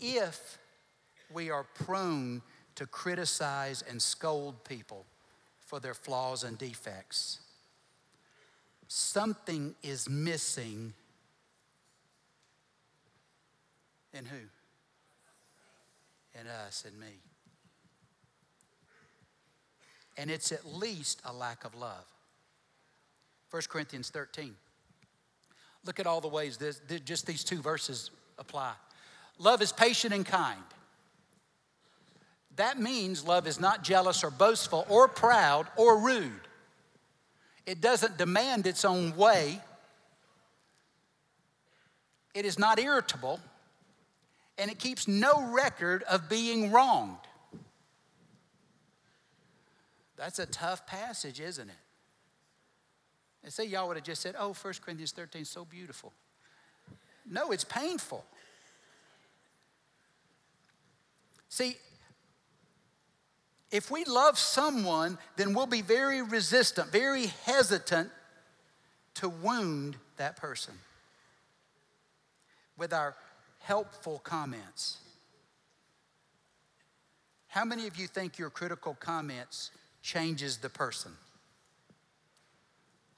If 0.00 0.58
we 1.32 1.50
are 1.50 1.64
prone 1.64 2.42
to 2.74 2.86
criticize 2.86 3.82
and 3.88 4.00
scold 4.02 4.64
people 4.64 5.06
for 5.60 5.80
their 5.80 5.94
flaws 5.94 6.44
and 6.44 6.58
defects, 6.58 7.38
something 8.88 9.74
is 9.82 10.08
missing 10.08 10.92
in 14.12 14.24
who? 14.26 14.38
In 16.38 16.46
us 16.46 16.84
and 16.86 16.98
me. 16.98 17.20
And 20.18 20.30
it's 20.30 20.52
at 20.52 20.66
least 20.66 21.22
a 21.24 21.32
lack 21.32 21.64
of 21.64 21.74
love. 21.74 22.04
1 23.50 23.62
Corinthians 23.68 24.10
13. 24.10 24.54
Look 25.84 25.98
at 25.98 26.06
all 26.06 26.20
the 26.20 26.28
ways 26.28 26.56
this, 26.56 26.80
just 27.04 27.26
these 27.26 27.42
two 27.44 27.60
verses 27.60 28.10
apply. 28.38 28.72
Love 29.38 29.62
is 29.62 29.72
patient 29.72 30.14
and 30.14 30.24
kind. 30.24 30.62
That 32.56 32.78
means 32.78 33.26
love 33.26 33.46
is 33.46 33.58
not 33.58 33.82
jealous 33.82 34.22
or 34.22 34.30
boastful 34.30 34.86
or 34.88 35.08
proud 35.08 35.66
or 35.76 35.98
rude. 35.98 36.32
It 37.66 37.80
doesn't 37.80 38.18
demand 38.18 38.66
its 38.66 38.84
own 38.84 39.16
way. 39.16 39.60
It 42.34 42.44
is 42.44 42.58
not 42.58 42.78
irritable. 42.78 43.40
And 44.58 44.70
it 44.70 44.78
keeps 44.78 45.08
no 45.08 45.50
record 45.52 46.02
of 46.04 46.28
being 46.28 46.70
wronged. 46.70 47.16
That's 50.16 50.38
a 50.38 50.46
tough 50.46 50.86
passage, 50.86 51.40
isn't 51.40 51.68
it? 51.68 51.74
And 53.44 53.52
say 53.52 53.64
y'all 53.64 53.88
would 53.88 53.96
have 53.96 54.04
just 54.04 54.22
said, 54.22 54.34
oh, 54.38 54.52
1 54.52 54.74
Corinthians 54.84 55.12
13 55.12 55.42
is 55.42 55.48
so 55.48 55.64
beautiful. 55.64 56.12
No, 57.28 57.50
it's 57.50 57.64
painful. 57.64 58.24
See, 61.48 61.76
if 63.70 63.90
we 63.90 64.04
love 64.04 64.38
someone, 64.38 65.18
then 65.36 65.54
we'll 65.54 65.66
be 65.66 65.82
very 65.82 66.22
resistant, 66.22 66.92
very 66.92 67.26
hesitant 67.44 68.10
to 69.14 69.28
wound 69.28 69.96
that 70.16 70.36
person 70.36 70.74
with 72.76 72.92
our 72.92 73.14
helpful 73.60 74.20
comments. 74.22 74.98
How 77.48 77.64
many 77.64 77.86
of 77.86 77.96
you 77.96 78.06
think 78.06 78.38
your 78.38 78.50
critical 78.50 78.94
comments 78.94 79.70
changes 80.02 80.58
the 80.58 80.70
person 80.70 81.12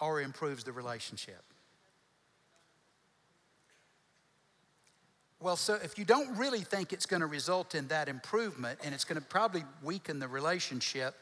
or 0.00 0.20
improves 0.20 0.64
the 0.64 0.72
relationship? 0.72 1.42
Well, 5.40 5.56
so 5.56 5.74
if 5.74 5.98
you 5.98 6.06
don't 6.06 6.36
really 6.38 6.62
think 6.62 6.92
it's 6.92 7.04
going 7.04 7.20
to 7.20 7.26
result 7.26 7.74
in 7.74 7.88
that 7.88 8.08
improvement 8.08 8.78
and 8.82 8.94
it's 8.94 9.04
going 9.04 9.20
to 9.20 9.26
probably 9.26 9.64
weaken 9.82 10.18
the 10.18 10.28
relationship, 10.28 11.14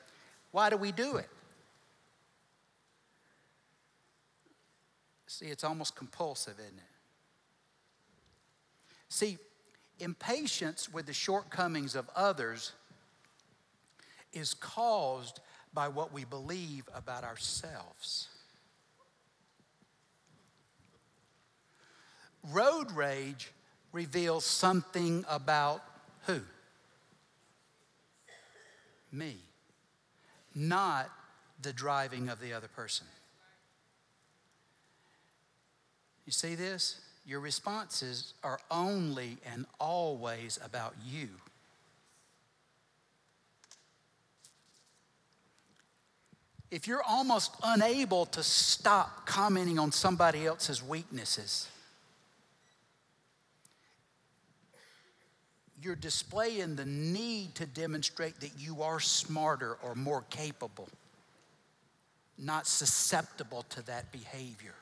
why 0.52 0.70
do 0.70 0.76
we 0.76 0.92
do 0.92 1.16
it? 1.16 1.28
See, 5.26 5.46
it's 5.46 5.64
almost 5.64 5.96
compulsive, 5.96 6.54
isn't 6.60 6.78
it? 6.78 6.84
See, 9.08 9.38
impatience 9.98 10.92
with 10.92 11.06
the 11.06 11.12
shortcomings 11.12 11.96
of 11.96 12.08
others 12.14 12.72
is 14.32 14.54
caused 14.54 15.40
by 15.74 15.88
what 15.88 16.12
we 16.12 16.24
believe 16.24 16.88
about 16.94 17.24
ourselves. 17.24 18.28
Road 22.50 22.90
rage 22.92 23.52
reveals 23.92 24.44
something 24.44 25.24
about 25.28 25.82
who? 26.26 26.40
Me, 29.12 29.36
not 30.54 31.10
the 31.60 31.72
driving 31.72 32.28
of 32.28 32.40
the 32.40 32.52
other 32.52 32.68
person. 32.68 33.06
You 36.24 36.32
see 36.32 36.54
this? 36.54 37.00
Your 37.26 37.40
responses 37.40 38.34
are 38.42 38.58
only 38.70 39.36
and 39.52 39.66
always 39.78 40.58
about 40.64 40.94
you. 41.06 41.28
If 46.70 46.88
you're 46.88 47.02
almost 47.02 47.54
unable 47.62 48.24
to 48.26 48.42
stop 48.42 49.26
commenting 49.26 49.78
on 49.78 49.92
somebody 49.92 50.46
else's 50.46 50.82
weaknesses, 50.82 51.68
you're 55.82 55.94
displaying 55.94 56.76
the 56.76 56.84
need 56.84 57.54
to 57.56 57.66
demonstrate 57.66 58.40
that 58.40 58.52
you 58.58 58.82
are 58.82 59.00
smarter 59.00 59.76
or 59.82 59.94
more 59.94 60.24
capable, 60.30 60.88
not 62.38 62.66
susceptible 62.66 63.64
to 63.70 63.82
that 63.86 64.10
behavior. 64.12 64.74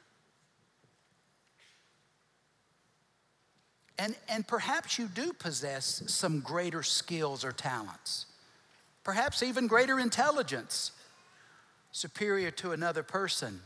And, 3.99 4.15
and 4.29 4.49
perhaps 4.49 4.99
you 4.99 5.09
do 5.09 5.33
possess 5.33 6.03
some 6.07 6.41
greater 6.41 6.83
skills 6.83 7.45
or 7.45 7.53
talents, 7.53 8.27
perhaps 9.05 9.43
even 9.43 9.67
greater 9.67 9.99
intelligence, 9.99 10.93
superior 11.93 12.51
to 12.53 12.73
another 12.73 13.03
person. 13.03 13.61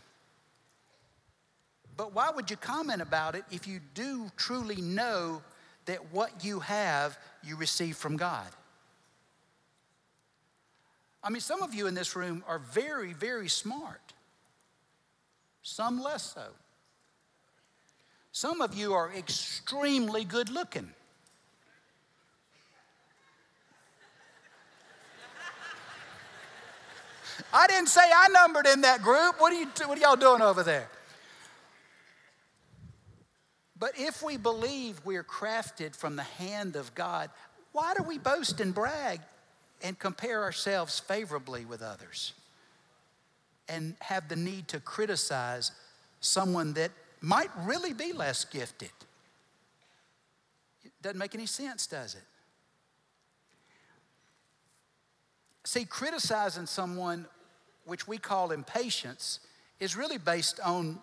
But 1.97 2.13
why 2.13 2.31
would 2.35 2.51
you 2.51 2.57
comment 2.57 3.01
about 3.01 3.37
it 3.37 3.45
if 3.51 3.69
you 3.69 3.81
do 3.95 4.31
truly 4.37 4.81
know 4.81 5.43
that 5.87 6.13
what 6.13 6.45
you 6.45 6.61
have, 6.61 7.19
you 7.43 7.57
receive 7.57 7.97
from 7.97 8.17
God? 8.17 8.47
I 11.23 11.31
mean, 11.31 11.41
some 11.41 11.63
of 11.63 11.73
you 11.75 11.87
in 11.87 11.95
this 11.95 12.15
room 12.15 12.45
are 12.47 12.59
very, 12.59 13.13
very 13.13 13.49
smart, 13.49 14.13
some 15.63 16.03
less 16.03 16.35
so. 16.35 16.47
Some 18.33 18.61
of 18.61 18.75
you 18.75 18.93
are 18.93 19.13
extremely 19.17 20.25
good 20.25 20.51
looking. 20.51 20.91
I 27.53 27.67
didn't 27.69 27.89
say 27.89 28.01
I 28.03 28.29
numbered 28.29 28.67
in 28.67 28.81
that 28.81 29.03
group. 29.03 29.41
What 29.41 29.53
are, 29.53 29.61
you, 29.61 29.67
what 29.87 29.97
are 29.97 30.01
y'all 30.01 30.17
doing 30.17 30.43
over 30.43 30.63
there? 30.63 30.89
But 33.85 33.99
if 33.99 34.23
we 34.23 34.39
believe 34.39 34.99
we're 35.05 35.23
crafted 35.23 35.95
from 35.95 36.17
the 36.17 36.23
hand 36.23 36.75
of 36.75 36.95
God, 36.95 37.29
why 37.73 37.93
do 37.93 38.03
we 38.03 38.17
boast 38.17 38.63
and 38.63 38.75
brag 38.75 39.21
and 39.83 39.99
compare 39.99 40.43
ourselves 40.43 40.99
favorably 41.01 41.67
with 41.67 41.83
others 41.83 42.33
and 43.69 43.95
have 44.01 44.31
the 44.31 44.37
need 44.37 44.69
to 44.69 44.81
criticize 44.81 45.71
someone 46.21 46.73
that 46.73 46.93
might 47.21 47.51
really 47.59 47.93
be 47.93 48.15
less 48.15 48.47
gifted. 48.47 48.89
It 50.83 50.93
doesn't 51.03 51.19
make 51.19 51.35
any 51.35 51.45
sense, 51.45 51.87
does 51.87 52.15
it? 52.15 52.25
See, 55.65 55.85
criticizing 55.85 56.65
someone, 56.65 57.27
which 57.85 58.09
we 58.09 58.17
call 58.17 58.51
impatience, 58.51 59.41
is 59.79 59.95
really 59.95 60.17
based 60.17 60.59
on 60.61 61.01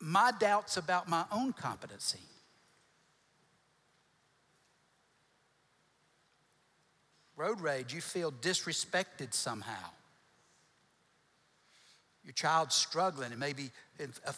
my 0.00 0.32
doubts 0.38 0.76
about 0.76 1.08
my 1.08 1.24
own 1.32 1.52
competency. 1.52 2.20
Road 7.36 7.60
rage, 7.60 7.92
you 7.92 8.00
feel 8.00 8.32
disrespected 8.32 9.34
somehow. 9.34 9.90
Your 12.24 12.32
child's 12.32 12.74
struggling 12.74 13.30
and 13.30 13.38
maybe 13.38 13.70
uh, 14.00 14.32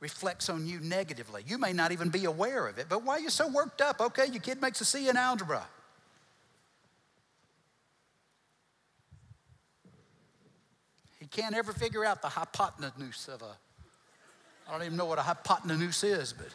reflects 0.00 0.48
on 0.48 0.66
you 0.66 0.78
negatively. 0.80 1.42
You 1.46 1.58
may 1.58 1.72
not 1.72 1.90
even 1.90 2.10
be 2.10 2.26
aware 2.26 2.68
of 2.68 2.78
it, 2.78 2.86
but 2.88 3.02
why 3.02 3.14
are 3.14 3.20
you 3.20 3.30
so 3.30 3.48
worked 3.48 3.80
up? 3.80 4.00
Okay, 4.00 4.26
your 4.26 4.40
kid 4.40 4.60
makes 4.60 4.80
a 4.80 4.84
C 4.84 5.08
in 5.08 5.16
algebra. 5.16 5.66
He 11.18 11.26
can't 11.26 11.56
ever 11.56 11.72
figure 11.72 12.04
out 12.04 12.22
the 12.22 12.28
hypotenuse 12.28 13.28
of 13.28 13.42
a, 13.42 13.56
I 14.68 14.72
don't 14.72 14.82
even 14.82 14.98
know 14.98 15.06
what 15.06 15.18
a 15.18 15.22
hypotenuse 15.22 16.04
is, 16.04 16.34
but 16.34 16.48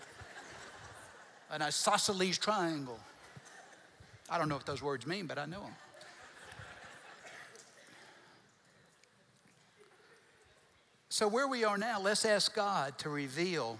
an 1.50 1.64
isosceles 1.64 2.38
triangle. 2.38 3.00
I 4.30 4.38
don't 4.38 4.50
know 4.50 4.56
what 4.56 4.68
those 4.68 4.84
words 4.84 5.08
mean, 5.08 5.26
but 5.26 5.40
I 5.40 5.46
know 5.46 5.62
them. 5.62 5.76
So, 11.10 11.28
where 11.28 11.48
we 11.48 11.64
are 11.64 11.78
now, 11.78 12.00
let's 12.00 12.26
ask 12.26 12.56
God 12.56 12.98
to 13.00 13.10
reveal 13.10 13.80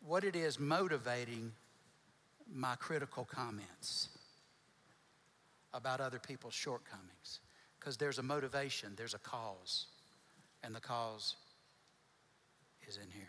what 0.00 0.24
it 0.24 0.36
is 0.36 0.58
motivating 0.58 1.52
my 2.52 2.76
critical 2.76 3.24
comments 3.24 4.08
about 5.74 6.00
other 6.00 6.18
people's 6.18 6.54
shortcomings. 6.54 7.40
Because 7.78 7.96
there's 7.96 8.18
a 8.18 8.22
motivation, 8.22 8.92
there's 8.96 9.14
a 9.14 9.18
cause, 9.18 9.86
and 10.62 10.74
the 10.74 10.80
cause 10.80 11.36
is 12.88 12.96
in 12.96 13.10
here 13.12 13.22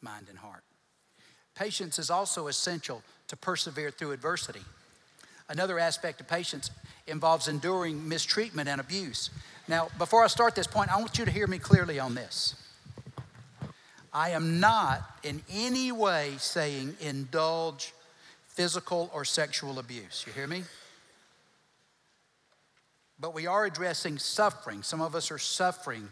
mind 0.00 0.26
and 0.28 0.38
heart. 0.38 0.62
Patience 1.54 1.98
is 1.98 2.10
also 2.10 2.46
essential 2.48 3.02
to 3.28 3.36
persevere 3.36 3.90
through 3.90 4.12
adversity. 4.12 4.60
Another 5.48 5.78
aspect 5.78 6.20
of 6.20 6.28
patience 6.28 6.70
involves 7.06 7.48
enduring 7.48 8.06
mistreatment 8.06 8.68
and 8.68 8.80
abuse. 8.80 9.30
Now, 9.66 9.88
before 9.98 10.22
I 10.22 10.26
start 10.26 10.54
this 10.54 10.66
point, 10.66 10.92
I 10.92 10.98
want 10.98 11.18
you 11.18 11.24
to 11.24 11.30
hear 11.30 11.46
me 11.46 11.58
clearly 11.58 11.98
on 11.98 12.14
this. 12.14 12.54
I 14.12 14.30
am 14.30 14.60
not 14.60 15.02
in 15.22 15.42
any 15.50 15.90
way 15.90 16.34
saying 16.38 16.96
indulge 17.00 17.92
physical 18.44 19.10
or 19.12 19.24
sexual 19.24 19.78
abuse. 19.78 20.24
You 20.26 20.32
hear 20.32 20.46
me? 20.46 20.62
But 23.18 23.34
we 23.34 23.46
are 23.46 23.64
addressing 23.64 24.18
suffering. 24.18 24.82
Some 24.82 25.00
of 25.00 25.14
us 25.14 25.30
are 25.30 25.38
suffering 25.38 26.08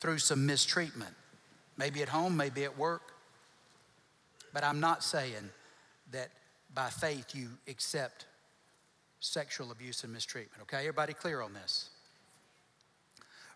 through 0.00 0.18
some 0.18 0.46
mistreatment, 0.46 1.14
maybe 1.76 2.02
at 2.02 2.08
home, 2.08 2.36
maybe 2.36 2.64
at 2.64 2.76
work. 2.78 3.12
But 4.52 4.64
I'm 4.64 4.80
not 4.80 5.02
saying 5.02 5.50
that 6.12 6.30
by 6.74 6.88
faith 6.88 7.34
you 7.34 7.48
accept 7.68 8.26
sexual 9.20 9.70
abuse 9.70 10.04
and 10.04 10.12
mistreatment. 10.12 10.62
Okay, 10.62 10.78
everybody 10.78 11.12
clear 11.12 11.40
on 11.42 11.52
this? 11.52 11.90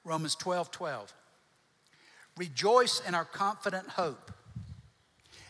Romans 0.05 0.35
12 0.35 0.71
12. 0.71 1.13
Rejoice 2.37 3.03
in 3.07 3.15
our 3.15 3.25
confident 3.25 3.89
hope. 3.89 4.31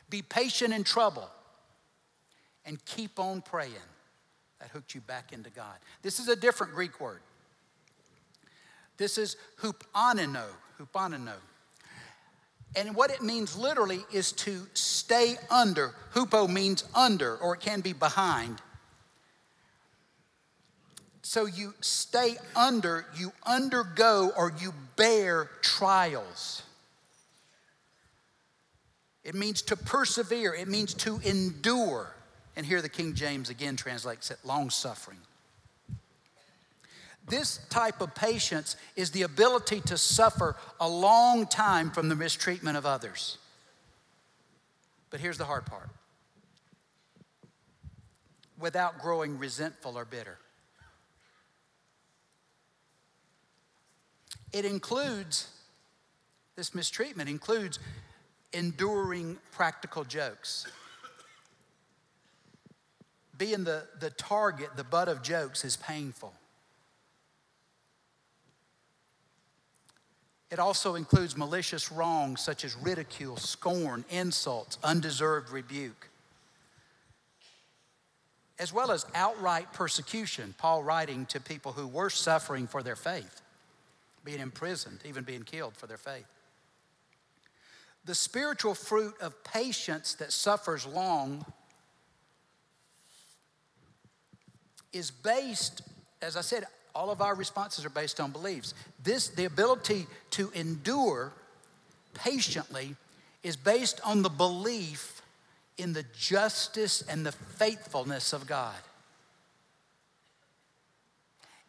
Be 0.08 0.22
patient 0.22 0.74
in 0.74 0.82
trouble 0.82 1.28
and 2.64 2.84
keep 2.84 3.18
on 3.18 3.42
praying. 3.42 3.74
That 4.58 4.70
hooked 4.70 4.94
you 4.94 5.00
back 5.00 5.32
into 5.32 5.50
God. 5.50 5.76
This 6.02 6.18
is 6.18 6.28
a 6.28 6.36
different 6.36 6.74
Greek 6.74 7.00
word. 7.00 7.20
This 8.96 9.16
is 9.16 9.36
hupomeno, 9.60 10.44
hupomeno. 10.78 11.34
And 12.76 12.94
what 12.94 13.10
it 13.10 13.22
means 13.22 13.56
literally 13.56 14.04
is 14.12 14.32
to 14.32 14.66
stay 14.74 15.36
under. 15.50 15.94
Hupo 16.14 16.48
means 16.48 16.84
under, 16.94 17.36
or 17.36 17.54
it 17.54 17.60
can 17.60 17.80
be 17.80 17.92
behind. 17.92 18.60
So 21.22 21.46
you 21.46 21.74
stay 21.80 22.36
under, 22.56 23.06
you 23.16 23.32
undergo, 23.44 24.32
or 24.36 24.52
you 24.60 24.72
bear 24.96 25.50
trials. 25.62 26.62
It 29.22 29.34
means 29.34 29.62
to 29.62 29.76
persevere, 29.76 30.54
it 30.54 30.68
means 30.68 30.94
to 30.94 31.20
endure. 31.24 32.14
And 32.56 32.64
here 32.64 32.82
the 32.82 32.88
King 32.88 33.14
James 33.14 33.50
again 33.50 33.76
translates 33.76 34.30
it 34.30 34.38
long 34.44 34.70
suffering. 34.70 35.18
This 37.30 37.60
type 37.70 38.00
of 38.00 38.12
patience 38.12 38.76
is 38.96 39.12
the 39.12 39.22
ability 39.22 39.80
to 39.82 39.96
suffer 39.96 40.56
a 40.80 40.88
long 40.88 41.46
time 41.46 41.92
from 41.92 42.08
the 42.08 42.16
mistreatment 42.16 42.76
of 42.76 42.84
others. 42.84 43.38
But 45.10 45.20
here's 45.20 45.38
the 45.38 45.44
hard 45.44 45.64
part 45.64 45.88
without 48.58 48.98
growing 49.00 49.38
resentful 49.38 49.96
or 49.96 50.04
bitter. 50.04 50.38
It 54.52 54.64
includes, 54.64 55.48
this 56.56 56.74
mistreatment 56.74 57.30
includes 57.30 57.78
enduring 58.52 59.38
practical 59.52 60.02
jokes. 60.02 60.66
Being 63.38 63.62
the, 63.62 63.84
the 64.00 64.10
target, 64.10 64.70
the 64.76 64.84
butt 64.84 65.08
of 65.08 65.22
jokes 65.22 65.64
is 65.64 65.76
painful. 65.76 66.34
It 70.50 70.58
also 70.58 70.96
includes 70.96 71.36
malicious 71.36 71.92
wrongs 71.92 72.40
such 72.40 72.64
as 72.64 72.76
ridicule, 72.76 73.36
scorn, 73.36 74.04
insults, 74.10 74.78
undeserved 74.82 75.50
rebuke, 75.50 76.08
as 78.58 78.72
well 78.72 78.90
as 78.90 79.06
outright 79.14 79.72
persecution. 79.72 80.54
Paul 80.58 80.82
writing 80.82 81.24
to 81.26 81.40
people 81.40 81.72
who 81.72 81.86
were 81.86 82.10
suffering 82.10 82.66
for 82.66 82.82
their 82.82 82.96
faith, 82.96 83.42
being 84.24 84.40
imprisoned, 84.40 85.00
even 85.04 85.22
being 85.22 85.44
killed 85.44 85.76
for 85.76 85.86
their 85.86 85.96
faith. 85.96 86.26
The 88.04 88.14
spiritual 88.14 88.74
fruit 88.74 89.14
of 89.20 89.44
patience 89.44 90.14
that 90.14 90.32
suffers 90.32 90.84
long 90.84 91.44
is 94.92 95.12
based, 95.12 95.82
as 96.20 96.36
I 96.36 96.40
said, 96.40 96.64
all 96.94 97.10
of 97.10 97.20
our 97.20 97.34
responses 97.34 97.84
are 97.84 97.90
based 97.90 98.20
on 98.20 98.30
beliefs. 98.30 98.74
This, 99.02 99.28
the 99.28 99.44
ability 99.44 100.06
to 100.32 100.50
endure 100.54 101.32
patiently, 102.14 102.96
is 103.42 103.56
based 103.56 104.00
on 104.04 104.22
the 104.22 104.28
belief 104.28 105.22
in 105.78 105.92
the 105.92 106.04
justice 106.16 107.02
and 107.08 107.24
the 107.24 107.32
faithfulness 107.32 108.32
of 108.32 108.46
God. 108.46 108.76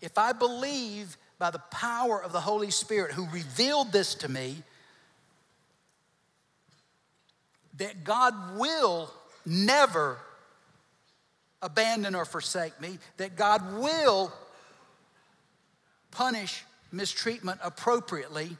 If 0.02 0.18
I 0.18 0.34
believe 0.34 1.18
by 1.38 1.52
the 1.52 1.60
power 1.72 2.22
of 2.22 2.34
the 2.34 2.42
Holy 2.42 2.72
Spirit 2.72 3.14
who 3.14 3.28
revealed 3.30 3.92
this 3.92 4.16
to 4.16 4.30
me, 4.30 4.58
that 7.78 8.04
God 8.04 8.34
will 8.58 9.12
never 9.46 10.18
abandon 11.62 12.16
or 12.16 12.26
forsake 12.26 12.80
me, 12.82 13.00
that 13.18 13.36
God 13.36 13.78
will 13.78 14.32
punish 16.12 16.63
mistreatment 16.91 17.60
appropriately, 17.63 18.58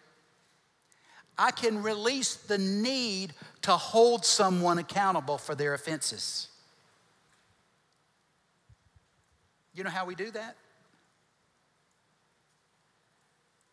I 1.38 1.52
can 1.52 1.82
release 1.82 2.36
the 2.36 2.58
need 2.58 3.34
to 3.64 3.72
hold 3.72 4.26
someone 4.26 4.78
accountable 4.78 5.38
for 5.38 5.56
their 5.56 5.74
offenses. 5.74 6.48
You 9.74 9.84
know 9.84 9.90
how 9.90 10.06
we 10.06 10.16
do 10.16 10.32
that? 10.32 10.56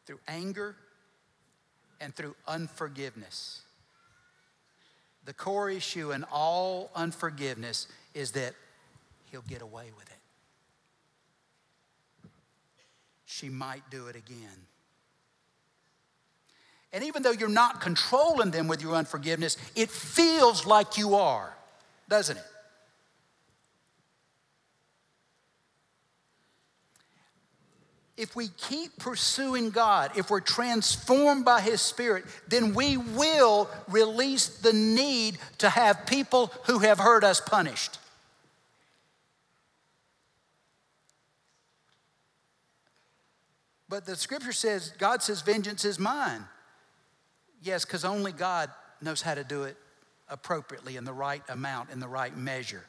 Through 0.06 0.20
anger 0.28 0.76
and 2.00 2.14
through 2.14 2.36
unforgiveness. 2.46 3.62
The 5.24 5.34
core 5.34 5.68
issue 5.68 6.12
in 6.12 6.24
all 6.32 6.90
unforgiveness 6.94 7.88
is 8.14 8.32
that 8.32 8.54
he'll 9.30 9.42
get 9.42 9.60
away 9.60 9.90
with 9.96 10.08
it. 10.08 10.17
She 13.30 13.50
might 13.50 13.82
do 13.90 14.06
it 14.06 14.16
again. 14.16 14.66
And 16.94 17.04
even 17.04 17.22
though 17.22 17.30
you're 17.30 17.50
not 17.50 17.82
controlling 17.82 18.52
them 18.52 18.68
with 18.68 18.80
your 18.80 18.94
unforgiveness, 18.94 19.58
it 19.76 19.90
feels 19.90 20.64
like 20.64 20.96
you 20.96 21.14
are, 21.14 21.54
doesn't 22.08 22.38
it? 22.38 22.44
if 28.16 28.34
we 28.34 28.48
keep 28.56 28.98
pursuing 28.98 29.70
God, 29.70 30.10
if 30.16 30.28
we're 30.28 30.40
transformed 30.40 31.44
by 31.44 31.60
His 31.60 31.80
Spirit, 31.80 32.24
then 32.48 32.74
we 32.74 32.96
will 32.96 33.70
release 33.86 34.48
the 34.48 34.72
need 34.72 35.38
to 35.58 35.68
have 35.68 36.04
people 36.04 36.52
who 36.64 36.80
have 36.80 36.98
hurt 36.98 37.22
us 37.22 37.40
punished. 37.40 37.98
But 43.88 44.05
the 44.05 44.16
scripture 44.16 44.53
says, 44.53 44.92
God 44.98 45.22
says, 45.22 45.40
vengeance 45.40 45.85
is 45.85 45.98
mine. 45.98 46.44
Yes, 47.62 47.85
because 47.85 48.05
only 48.05 48.33
God 48.33 48.70
knows 49.01 49.22
how 49.22 49.35
to 49.35 49.44
do 49.44 49.64
it 49.64 49.77
appropriately 50.29 50.96
in 50.96 51.05
the 51.05 51.12
right 51.12 51.42
amount, 51.48 51.90
in 51.90 52.01
the 52.01 52.09
right 52.09 52.37
measure. 52.37 52.85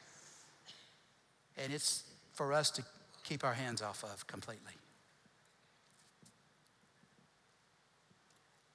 And 1.56 1.72
it's 1.72 2.04
for 2.34 2.52
us 2.52 2.70
to 2.72 2.84
keep 3.24 3.44
our 3.44 3.54
hands 3.54 3.82
off 3.82 4.04
of 4.04 4.26
completely. 4.26 4.72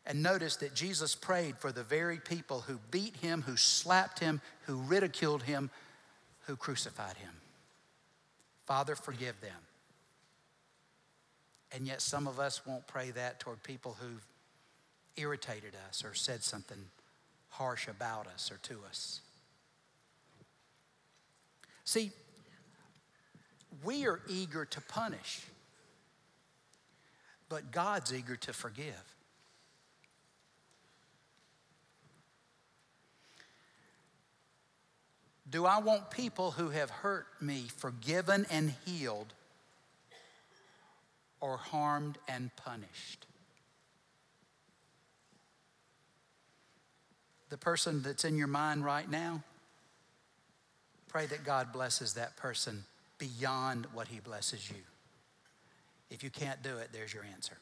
And 0.08 0.22
notice 0.22 0.56
that 0.58 0.76
Jesus 0.76 1.16
prayed 1.16 1.58
for 1.58 1.72
the 1.72 1.84
very 1.84 2.20
people 2.20 2.62
who 2.62 2.80
beat 2.92 3.16
him, 3.18 3.42
who 3.42 3.58
slapped 3.58 4.20
him, 4.20 4.40
who 4.66 4.78
ridiculed 4.78 5.44
him, 5.44 5.72
who 6.42 6.56
crucified 6.56 7.18
him. 7.18 7.32
Father, 8.66 8.96
forgive 8.96 9.40
them. 9.42 9.65
And 11.76 11.86
yet, 11.86 12.02
some 12.02 12.26
of 12.26 12.40
us 12.40 12.66
won't 12.66 12.88
pray 12.88 13.12
that 13.12 13.42
toward 13.42 13.62
people 13.62 13.98
who've 14.00 14.26
irritated 15.18 15.74
us 15.90 16.06
or 16.06 16.14
said 16.14 16.42
something 16.42 16.78
harsh 17.50 17.90
about 17.90 18.28
us 18.28 18.50
or 18.50 18.56
to 18.64 18.80
us. 18.88 19.20
See, 21.84 22.12
we 23.84 24.08
are 24.08 24.22
eager 24.30 24.64
to 24.64 24.82
punish, 24.82 25.42
but 27.50 27.74
God's 27.74 28.14
eager 28.14 28.38
to 28.38 28.54
forgive. 28.54 29.14
Do 35.50 35.66
I 35.66 35.80
want 35.80 36.10
people 36.10 36.52
who 36.52 36.70
have 36.70 36.90
hurt 36.90 37.28
me 37.42 37.66
forgiven 37.78 38.46
and 38.50 38.74
healed 38.86 39.34
or 41.46 41.58
harmed 41.58 42.18
and 42.28 42.50
punished? 42.56 43.28
The 47.50 47.58
person 47.58 48.02
that's 48.02 48.26
in 48.26 48.36
your 48.36 48.48
mind 48.48 48.84
right 48.84 49.10
now, 49.10 49.44
pray 51.08 51.28
that 51.28 51.44
God 51.44 51.72
blesses 51.72 52.14
that 52.16 52.36
person 52.36 52.84
beyond 53.20 53.86
what 53.94 54.08
he 54.08 54.20
blesses 54.20 54.70
you. 54.72 54.82
If 56.10 56.24
you 56.24 56.32
can't 56.32 56.64
do 56.64 56.78
it, 56.78 56.90
there's 56.92 57.14
your 57.14 57.24
answer. 57.24 57.58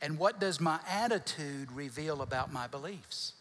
And 0.00 0.18
what 0.18 0.40
does 0.40 0.60
my 0.60 0.80
attitude 0.88 1.70
reveal 1.70 2.20
about 2.20 2.52
my 2.52 2.66
beliefs? 2.66 3.34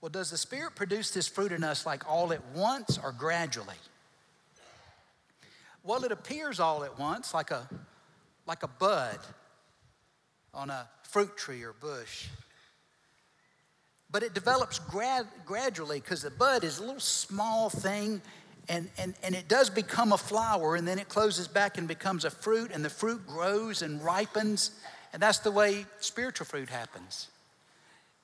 Well, 0.00 0.10
does 0.10 0.30
the 0.30 0.38
Spirit 0.38 0.74
produce 0.76 1.10
this 1.10 1.28
fruit 1.28 1.52
in 1.52 1.62
us 1.62 1.84
like 1.84 2.08
all 2.08 2.32
at 2.32 2.44
once 2.54 2.98
or 3.02 3.12
gradually? 3.12 3.74
Well, 5.82 6.04
it 6.04 6.12
appears 6.12 6.60
all 6.60 6.84
at 6.84 6.98
once, 6.98 7.34
like 7.34 7.50
a, 7.50 7.68
like 8.46 8.62
a 8.62 8.68
bud 8.68 9.18
on 10.52 10.70
a 10.70 10.88
fruit 11.02 11.36
tree 11.36 11.62
or 11.62 11.72
bush. 11.72 12.28
but 14.10 14.22
it 14.22 14.34
develops 14.34 14.78
grad, 14.78 15.26
gradually 15.46 16.00
because 16.00 16.22
the 16.22 16.30
bud 16.30 16.64
is 16.64 16.78
a 16.78 16.80
little 16.82 17.00
small 17.00 17.70
thing 17.70 18.20
and, 18.68 18.88
and, 18.98 19.14
and 19.22 19.34
it 19.34 19.48
does 19.48 19.70
become 19.70 20.12
a 20.12 20.18
flower 20.18 20.76
and 20.76 20.86
then 20.86 20.98
it 20.98 21.08
closes 21.08 21.48
back 21.48 21.78
and 21.78 21.86
becomes 21.88 22.24
a 22.24 22.30
fruit 22.30 22.70
and 22.72 22.84
the 22.84 22.90
fruit 22.90 23.26
grows 23.26 23.82
and 23.82 24.02
ripens 24.04 24.72
and 25.12 25.22
that's 25.22 25.38
the 25.38 25.50
way 25.50 25.86
spiritual 26.00 26.46
fruit 26.46 26.68
happens 26.68 27.28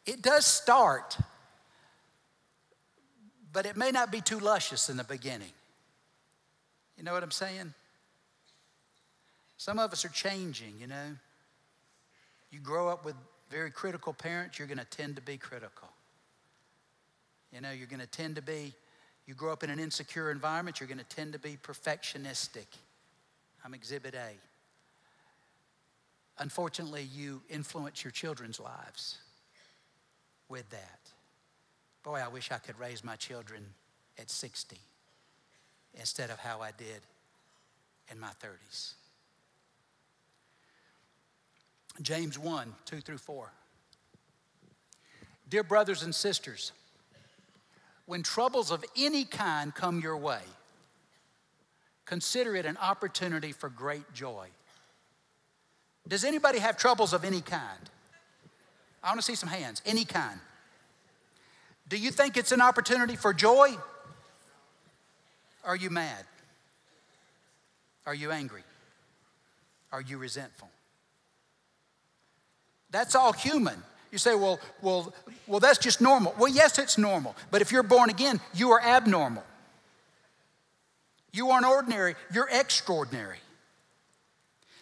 it 0.05 0.23
does 0.23 0.45
start 0.47 1.17
but 3.57 3.65
it 3.65 3.77
may 3.77 3.91
not 3.91 4.13
be 4.13 4.21
too 4.21 4.39
luscious 4.39 4.91
in 4.91 4.99
the 4.99 5.05
beginning 5.05 5.53
you 6.99 7.03
know 7.03 7.15
what 7.15 7.23
i'm 7.23 7.31
saying 7.31 7.73
some 9.57 9.79
of 9.79 9.91
us 9.93 10.05
are 10.05 10.11
changing 10.11 10.75
you 10.79 10.87
know 10.87 11.17
you 12.51 12.61
grow 12.61 12.89
up 12.89 13.05
with 13.05 13.17
very 13.51 13.71
critical 13.71 14.13
parents, 14.13 14.59
you're 14.59 14.69
going 14.69 14.79
to 14.79 14.85
tend 14.85 15.17
to 15.17 15.23
be 15.23 15.37
critical. 15.37 15.89
You 17.53 17.61
know, 17.61 17.71
you're 17.71 17.87
going 17.87 18.01
to 18.01 18.07
tend 18.07 18.37
to 18.37 18.43
be, 18.43 18.75
you 19.27 19.35
grow 19.35 19.53
up 19.53 19.63
in 19.63 19.71
an 19.71 19.79
insecure 19.79 20.31
environment, 20.31 20.81
you're 20.81 20.89
going 20.89 20.99
to 20.99 21.05
tend 21.05 21.33
to 21.33 21.39
be 21.39 21.57
perfectionistic. 21.63 22.67
I'm 23.65 23.75
exhibit 23.75 24.15
A. 24.15 24.33
Unfortunately, 26.39 27.09
you 27.15 27.41
influence 27.49 28.05
your 28.05 28.11
children's 28.11 28.61
lives 28.61 29.19
with 30.49 30.69
that. 30.71 31.06
Boy, 32.07 32.23
I 32.25 32.29
wish 32.29 32.53
I 32.53 32.59
could 32.59 32.79
raise 32.79 33.03
my 33.03 33.17
children 33.17 33.65
at 34.17 34.31
60 34.31 34.79
instead 35.95 36.31
of 36.31 36.39
how 36.39 36.61
I 36.61 36.71
did 36.71 37.01
in 38.13 38.21
my 38.21 38.31
30s. 38.41 38.93
James 42.01 42.39
1 42.39 42.73
2 42.85 43.01
through 43.01 43.19
4. 43.19 43.51
Dear 45.49 45.65
brothers 45.65 46.05
and 46.05 46.15
sisters, 46.15 46.71
when 48.07 48.23
troubles 48.23 48.71
of 48.71 48.85
any 48.97 49.25
kind 49.25 49.75
come 49.75 50.01
your 50.01 50.17
way, 50.17 50.43
consider 52.05 52.55
it 52.55 52.67
an 52.67 52.77
opportunity 52.77 53.51
for 53.51 53.69
great 53.69 54.13
joy. 54.15 54.47
Does 56.07 56.23
anybody 56.23 56.61
have 56.61 56.77
troubles 56.77 57.13
of 57.13 57.25
any 57.25 57.41
kind? 57.41 57.91
I 59.03 59.09
want 59.09 59.19
to 59.19 59.27
see 59.27 59.35
some 59.35 59.49
hands. 59.49 59.83
Any 59.85 60.05
kind. 60.05 60.39
Do 61.89 61.97
you 61.97 62.11
think 62.11 62.37
it's 62.37 62.53
an 62.53 62.61
opportunity 62.61 63.17
for 63.17 63.33
joy? 63.33 63.77
Are 65.65 65.77
you 65.77 65.91
mad? 65.91 66.25
Are 68.07 68.15
you 68.15 68.31
angry? 68.31 68.63
Are 69.93 70.01
you 70.01 70.19
resentful? 70.19 70.69
That's 72.91 73.15
all 73.15 73.33
human. 73.33 73.83
You 74.13 74.19
say, 74.19 74.35
well, 74.35 74.61
well, 74.81 75.13
well, 75.47 75.61
that's 75.61 75.79
just 75.79 76.01
normal. 76.01 76.35
Well, 76.39 76.51
yes, 76.51 76.79
it's 76.79 76.97
normal. 76.97 77.35
But 77.51 77.63
if 77.63 77.73
you're 77.73 77.83
born 77.83 78.11
again, 78.11 78.41
you 78.55 78.71
are 78.71 78.81
abnormal. 78.81 79.45
You 81.33 81.51
aren't 81.51 81.67
ordinary, 81.67 82.15
you're 82.33 82.49
extraordinary. 82.51 83.39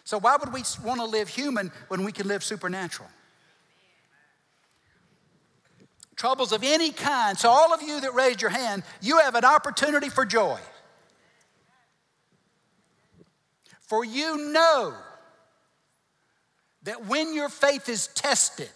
So, 0.05 0.19
why 0.19 0.37
would 0.37 0.53
we 0.53 0.63
want 0.83 0.99
to 0.99 1.05
live 1.05 1.27
human 1.27 1.71
when 1.87 2.05
we 2.05 2.11
can 2.11 2.27
live 2.27 2.43
supernatural? 2.43 3.09
Troubles 6.25 6.51
of 6.51 6.63
any 6.63 6.89
kind. 6.89 7.37
So, 7.37 7.49
all 7.49 7.71
of 7.71 7.83
you 7.83 8.01
that 8.01 8.15
raised 8.15 8.41
your 8.41 8.49
hand, 8.49 8.81
you 8.99 9.19
have 9.19 9.35
an 9.35 9.45
opportunity 9.45 10.09
for 10.09 10.25
joy. 10.25 10.57
For 13.81 14.03
you 14.03 14.51
know 14.51 14.95
that 16.81 17.05
when 17.05 17.35
your 17.35 17.47
faith 17.47 17.89
is 17.89 18.07
tested, 18.07 18.71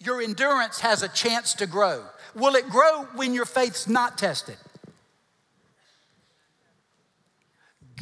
your 0.00 0.20
endurance 0.20 0.80
has 0.80 1.04
a 1.04 1.08
chance 1.08 1.54
to 1.54 1.68
grow. 1.68 2.02
Will 2.34 2.56
it 2.56 2.68
grow 2.68 3.04
when 3.14 3.34
your 3.34 3.44
faith's 3.44 3.86
not 3.86 4.18
tested? 4.18 4.56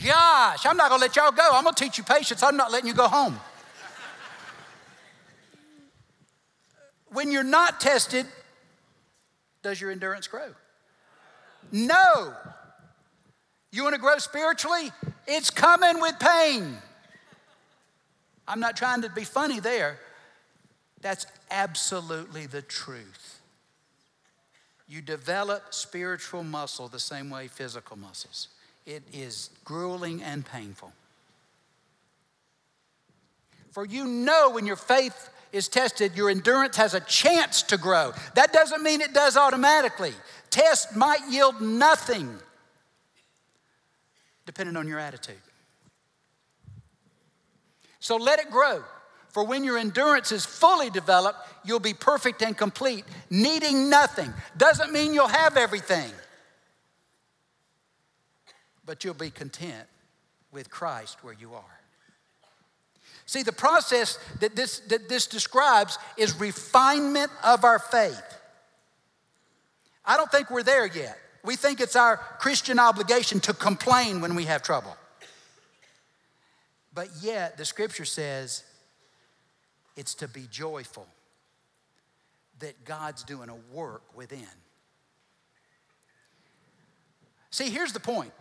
Gosh, 0.02 0.64
I'm 0.64 0.78
not 0.78 0.88
gonna 0.88 1.02
let 1.02 1.14
y'all 1.14 1.30
go. 1.30 1.46
I'm 1.52 1.64
gonna 1.64 1.76
teach 1.76 1.98
you 1.98 2.04
patience. 2.04 2.42
I'm 2.42 2.56
not 2.56 2.72
letting 2.72 2.88
you 2.88 2.94
go 2.94 3.06
home. 3.06 3.38
When 7.12 7.30
you're 7.30 7.42
not 7.42 7.80
tested, 7.80 8.26
does 9.62 9.80
your 9.80 9.90
endurance 9.90 10.26
grow? 10.26 10.48
No. 11.70 12.34
You 13.70 13.84
wanna 13.84 13.98
grow 13.98 14.18
spiritually? 14.18 14.90
It's 15.26 15.50
coming 15.50 16.00
with 16.00 16.18
pain. 16.18 16.76
I'm 18.46 18.60
not 18.60 18.76
trying 18.76 19.02
to 19.02 19.08
be 19.08 19.24
funny 19.24 19.60
there. 19.60 19.98
That's 21.00 21.26
absolutely 21.50 22.46
the 22.46 22.62
truth. 22.62 23.40
You 24.88 25.00
develop 25.00 25.72
spiritual 25.72 26.44
muscle 26.44 26.88
the 26.88 27.00
same 27.00 27.30
way 27.30 27.48
physical 27.48 27.96
muscles. 27.96 28.48
It 28.84 29.02
is 29.12 29.50
grueling 29.64 30.22
and 30.22 30.44
painful. 30.44 30.92
For 33.70 33.86
you 33.86 34.04
know 34.04 34.50
when 34.50 34.66
your 34.66 34.76
faith 34.76 35.30
is 35.52 35.68
tested, 35.68 36.16
your 36.16 36.30
endurance 36.30 36.76
has 36.76 36.94
a 36.94 37.00
chance 37.00 37.62
to 37.64 37.76
grow. 37.76 38.12
That 38.34 38.52
doesn't 38.52 38.82
mean 38.82 39.00
it 39.00 39.12
does 39.12 39.36
automatically. 39.36 40.12
Tests 40.50 40.96
might 40.96 41.20
yield 41.30 41.60
nothing 41.60 42.38
depending 44.46 44.76
on 44.76 44.88
your 44.88 44.98
attitude. 44.98 45.36
So 48.00 48.16
let 48.16 48.40
it 48.40 48.50
grow. 48.50 48.82
For 49.28 49.44
when 49.44 49.64
your 49.64 49.78
endurance 49.78 50.30
is 50.30 50.44
fully 50.44 50.90
developed, 50.90 51.38
you'll 51.64 51.80
be 51.80 51.94
perfect 51.94 52.42
and 52.42 52.56
complete, 52.56 53.04
needing 53.30 53.88
nothing. 53.88 54.32
Doesn't 54.56 54.92
mean 54.92 55.14
you'll 55.14 55.28
have 55.28 55.56
everything, 55.56 56.10
but 58.84 59.04
you'll 59.04 59.14
be 59.14 59.30
content 59.30 59.86
with 60.50 60.68
Christ 60.68 61.24
where 61.24 61.32
you 61.32 61.54
are. 61.54 61.80
See, 63.26 63.42
the 63.42 63.52
process 63.52 64.18
that 64.40 64.56
this, 64.56 64.80
that 64.80 65.08
this 65.08 65.26
describes 65.26 65.98
is 66.16 66.38
refinement 66.38 67.30
of 67.44 67.64
our 67.64 67.78
faith. 67.78 68.22
I 70.04 70.16
don't 70.16 70.30
think 70.30 70.50
we're 70.50 70.62
there 70.62 70.86
yet. 70.86 71.18
We 71.44 71.56
think 71.56 71.80
it's 71.80 71.96
our 71.96 72.16
Christian 72.38 72.78
obligation 72.78 73.40
to 73.40 73.52
complain 73.52 74.20
when 74.20 74.34
we 74.34 74.44
have 74.44 74.62
trouble. 74.62 74.96
But 76.94 77.08
yet, 77.20 77.56
the 77.56 77.64
scripture 77.64 78.04
says 78.04 78.64
it's 79.96 80.14
to 80.16 80.28
be 80.28 80.46
joyful 80.50 81.06
that 82.60 82.84
God's 82.84 83.24
doing 83.24 83.48
a 83.48 83.56
work 83.74 84.02
within. 84.14 84.46
See, 87.50 87.70
here's 87.70 87.92
the 87.92 88.00
point. 88.00 88.32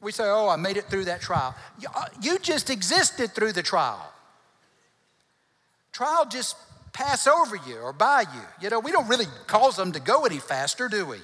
We 0.00 0.12
say, 0.12 0.24
oh, 0.24 0.48
I 0.48 0.56
made 0.56 0.76
it 0.76 0.84
through 0.84 1.06
that 1.06 1.20
trial. 1.20 1.54
You 1.80 1.88
uh, 1.94 2.38
just 2.38 2.70
existed 2.70 3.32
through 3.32 3.52
the 3.52 3.62
trial. 3.62 4.12
Trial 5.94 6.26
just 6.26 6.56
pass 6.92 7.26
over 7.28 7.54
you 7.54 7.78
or 7.78 7.92
by 7.92 8.22
you. 8.22 8.42
You 8.60 8.68
know, 8.68 8.80
we 8.80 8.90
don't 8.90 9.08
really 9.08 9.26
cause 9.46 9.76
them 9.76 9.92
to 9.92 10.00
go 10.00 10.26
any 10.26 10.38
faster, 10.38 10.88
do 10.88 11.06
we? 11.06 11.18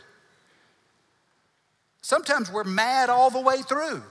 Sometimes 2.02 2.50
we're 2.50 2.64
mad 2.64 3.11
all 3.11 3.30
the 3.30 3.40
way 3.40 3.62
through. 3.62 4.02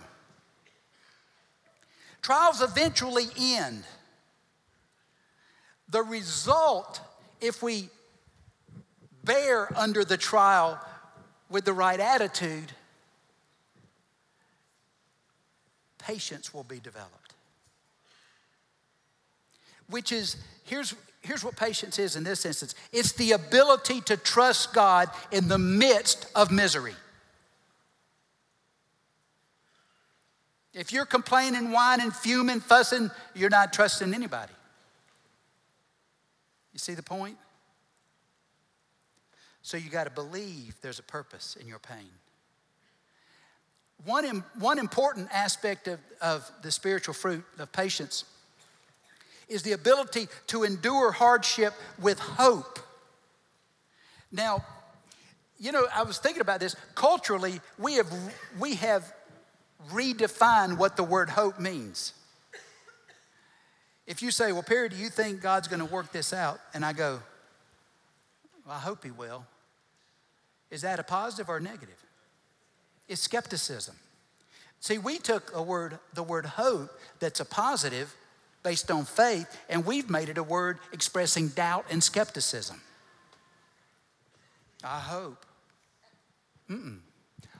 Trials 2.22 2.62
eventually 2.62 3.26
end. 3.38 3.86
The 5.88 6.04
result, 6.04 7.00
if 7.40 7.64
we 7.64 7.90
bear 9.24 9.76
under 9.78 10.04
the 10.04 10.18
trial 10.18 10.78
with 11.50 11.64
the 11.64 11.74
right 11.74 12.00
attitude, 12.00 12.74
patience 15.98 16.54
will 16.54 16.66
be 16.66 16.80
developed. 16.82 17.19
Which 19.90 20.12
is, 20.12 20.38
here's, 20.64 20.96
here's 21.22 21.44
what 21.44 21.56
patience 21.56 22.00
is 22.00 22.16
in 22.16 22.24
this 22.24 22.46
instance 22.46 22.76
it's 22.92 23.14
the 23.14 23.34
ability 23.34 24.02
to 24.02 24.18
trust 24.18 24.74
God 24.74 25.10
in 25.32 25.48
the 25.48 25.58
midst 25.58 26.28
of 26.36 26.52
misery. 26.52 26.96
If 30.74 30.94
you're 30.94 31.06
complaining, 31.06 31.72
whining, 31.72 32.12
fuming, 32.12 32.60
fussing, 32.60 33.10
you're 33.34 33.50
not 33.50 33.74
trusting 33.74 34.14
anybody. 34.14 34.54
You 36.72 36.80
see 36.80 36.94
the 36.94 37.04
point? 37.04 37.38
So 39.62 39.78
you 39.78 39.90
got 39.90 40.06
to 40.06 40.12
believe 40.12 40.76
there's 40.82 41.00
a 41.00 41.04
purpose 41.04 41.58
in 41.60 41.68
your 41.68 41.80
pain. 41.80 42.10
One, 44.06 44.44
one 44.58 44.80
important 44.80 45.28
aspect 45.34 45.88
of, 45.88 46.00
of 46.22 46.50
the 46.62 46.72
spiritual 46.72 47.14
fruit 47.14 47.44
of 47.58 47.72
patience 47.72 48.24
is 49.50 49.64
the 49.64 49.74
ability 49.74 50.28
to 50.48 50.64
endure 50.64 51.12
hardship 51.12 51.74
with 52.00 52.20
hope. 52.20 52.80
Now, 54.32 54.64
you 55.58 55.72
know, 55.72 55.88
I 55.94 56.04
was 56.04 56.20
thinking 56.20 56.42
about 56.42 56.60
this. 56.60 56.76
Culturally, 56.96 57.60
we 57.78 57.96
have, 57.96 58.12
we 58.60 58.76
have 58.76 59.12
redefined 59.92 60.78
what 60.78 60.96
the 60.96 61.04
word 61.04 61.30
hope 61.30 61.60
means. 61.60 62.14
If 64.08 64.22
you 64.22 64.32
say, 64.32 64.52
Well, 64.52 64.64
Perry, 64.64 64.90
do 64.90 64.96
you 64.96 65.10
think 65.10 65.42
God's 65.42 65.68
going 65.68 65.86
to 65.86 65.94
work 65.94 66.12
this 66.12 66.34
out? 66.34 66.60
And 66.74 66.86
I 66.86 66.94
go, 66.94 67.22
Well, 68.66 68.76
I 68.76 68.80
hope 68.80 69.04
He 69.04 69.12
will. 69.12 69.46
Is 70.72 70.82
that 70.82 71.00
a 71.00 71.04
positive 71.04 71.50
or 71.50 71.58
a 71.58 71.62
negative? 71.62 72.04
It's 73.08 73.22
skepticism. 73.22 73.96
See, 74.80 74.98
we 74.98 75.18
took 75.18 75.52
a 75.54 75.62
word, 75.62 76.00
the 76.14 76.24
word 76.24 76.46
hope, 76.46 76.90
that's 77.20 77.40
a 77.40 77.46
positive 77.46 78.16
based 78.64 78.92
on 78.92 79.06
faith, 79.06 79.48
and 79.70 79.86
we've 79.86 80.10
made 80.10 80.30
it 80.30 80.38
a 80.38 80.44
word 80.44 80.80
expressing 80.92 81.50
doubt 81.50 81.86
and 81.90 82.04
skepticism. 82.04 82.82
I 84.84 85.00
hope. 85.00 85.46
Mm-mm. 86.70 87.00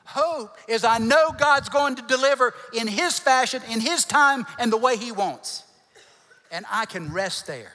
Hope 0.06 0.58
is 0.68 0.84
I 0.84 0.98
know 0.98 1.32
God's 1.38 1.70
going 1.70 1.96
to 1.96 2.02
deliver 2.02 2.54
in 2.74 2.88
His 2.88 3.20
fashion, 3.20 3.62
in 3.70 3.80
His 3.80 4.06
time, 4.06 4.46
and 4.58 4.72
the 4.72 4.78
way 4.78 4.98
He 4.98 5.12
wants. 5.12 5.64
And 6.52 6.66
I 6.72 6.86
can 6.86 7.14
rest 7.14 7.46
there. 7.46 7.74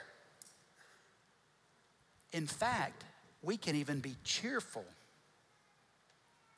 In 2.33 2.45
fact, 2.45 3.05
we 3.41 3.55
can 3.55 3.75
even 3.77 3.99
be 4.01 4.15
cheerful 4.25 4.83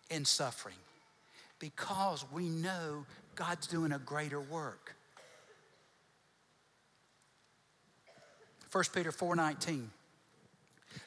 in 0.09 0.25
suffering 0.25 0.75
because 1.59 2.25
we 2.31 2.49
know 2.49 3.05
God's 3.35 3.67
doing 3.67 3.91
a 3.91 3.99
greater 3.99 4.41
work. 4.41 4.95
1 8.77 8.93
Peter 8.93 9.11
4:19. 9.11 9.89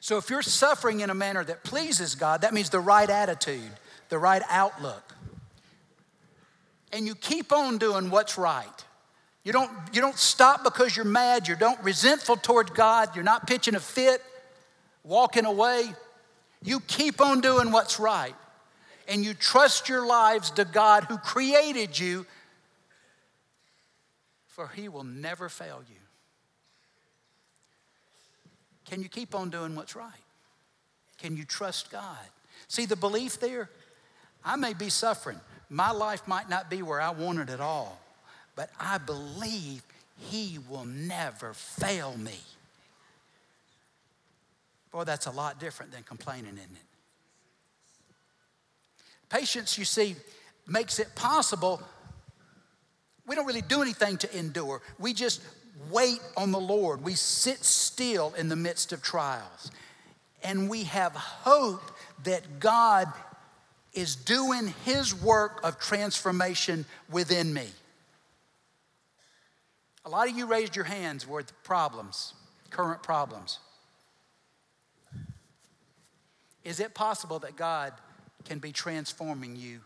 So 0.01 0.17
if 0.17 0.29
you're 0.29 0.43
suffering 0.43 1.01
in 1.01 1.11
a 1.11 1.15
manner 1.15 1.45
that 1.45 1.63
pleases 1.63 2.17
God, 2.17 2.41
that 2.41 2.53
means 2.53 2.71
the 2.71 2.81
right 2.81 3.09
attitude, 3.09 3.71
the 4.09 4.19
right 4.19 4.43
outlook. 4.49 5.15
And 6.91 7.07
you 7.07 7.15
keep 7.15 7.53
on 7.53 7.79
doing 7.79 8.11
what's 8.11 8.37
right. 8.37 8.85
You 9.45 9.53
don't, 9.53 9.71
you 9.93 10.01
don't 10.01 10.19
stop 10.19 10.65
because 10.65 10.97
you're 10.97 11.05
mad, 11.05 11.47
you 11.47 11.55
don't 11.55 11.81
resentful 11.85 12.37
toward 12.37 12.75
God, 12.75 13.15
you're 13.15 13.23
not 13.23 13.47
pitching 13.47 13.77
a 13.77 13.81
fit, 13.81 14.21
walking 15.05 15.45
away. 15.45 15.95
You 16.65 16.81
keep 16.81 17.21
on 17.21 17.41
doing 17.41 17.71
what's 17.71 18.01
right. 18.01 18.35
And 19.07 19.25
you 19.25 19.33
trust 19.33 19.89
your 19.89 20.05
lives 20.05 20.51
to 20.53 20.65
God 20.65 21.05
who 21.05 21.19
created 21.19 21.97
you, 21.97 22.27
for 24.49 24.67
He 24.67 24.89
will 24.89 25.05
never 25.05 25.49
fail 25.49 25.85
you. 25.89 26.00
Can 28.91 29.03
you 29.05 29.09
keep 29.09 29.37
on 29.37 29.51
doing 29.51 29.77
what's 29.77 29.95
right? 29.95 30.11
Can 31.19 31.37
you 31.37 31.45
trust 31.45 31.93
God? 31.93 32.19
See 32.67 32.87
the 32.87 32.97
belief 32.97 33.39
there? 33.39 33.71
I 34.45 34.57
may 34.57 34.75
be 34.75 34.89
suffering. 34.89 35.41
My 35.69 35.93
life 35.93 36.27
might 36.27 36.51
not 36.51 36.69
be 36.69 36.83
where 36.83 37.01
I 37.01 37.11
want 37.11 37.39
it 37.39 37.51
at 37.51 37.61
all, 37.61 38.01
but 38.57 38.69
I 38.81 38.99
believe 38.99 39.85
He 40.19 40.59
will 40.69 40.85
never 40.85 41.55
fail 41.55 42.17
me. 42.19 42.41
Boy, 44.91 45.05
that's 45.05 45.27
a 45.27 45.31
lot 45.31 45.61
different 45.61 45.93
than 45.93 46.03
complaining, 46.03 46.55
isn't 46.55 46.59
it? 46.59 46.89
Patience, 49.29 49.79
you 49.79 49.85
see, 49.85 50.17
makes 50.67 50.99
it 50.99 51.15
possible. 51.15 51.81
We 53.25 53.37
don't 53.37 53.47
really 53.47 53.63
do 53.63 53.83
anything 53.83 54.17
to 54.17 54.37
endure. 54.37 54.83
We 54.99 55.13
just 55.13 55.43
wait 55.91 56.21
on 56.37 56.53
the 56.53 56.61
Lord. 56.61 57.03
We 57.03 57.15
sit 57.15 57.65
still 57.65 58.35
in 58.37 58.49
the 58.49 58.57
midst 58.57 58.93
of 58.93 59.03
trials. 59.03 59.71
And 60.43 60.69
we 60.69 60.85
have 60.85 61.13
hope 61.13 61.83
that 62.25 62.61
God 62.61 63.09
is 63.93 64.17
doing 64.17 64.75
His 64.85 65.15
work 65.15 65.61
of 65.65 65.79
transformation 65.79 66.85
within 67.11 67.53
me. 67.53 67.67
A 70.05 70.09
lot 70.09 70.29
of 70.29 70.37
you 70.37 70.47
raised 70.47 70.77
your 70.77 70.87
hands 70.87 71.27
with 71.27 71.53
problems, 71.63 72.35
current 72.71 73.03
problems. 73.03 73.59
Is 76.65 76.81
it 76.81 76.95
possible 76.95 77.39
that 77.41 77.57
God 77.57 77.93
can 78.45 78.59
be 78.59 78.73
transforming 78.73 79.57
you 79.57 79.81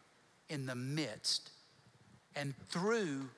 in 0.49 0.67
the 0.67 0.75
midst 0.75 1.51
and 2.37 2.55
through 2.69 3.29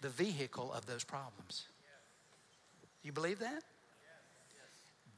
the 0.00 0.08
vehicle 0.08 0.72
of 0.72 0.86
those 0.86 1.04
problems. 1.04 1.66
You 3.02 3.12
believe 3.12 3.38
that? 3.38 3.62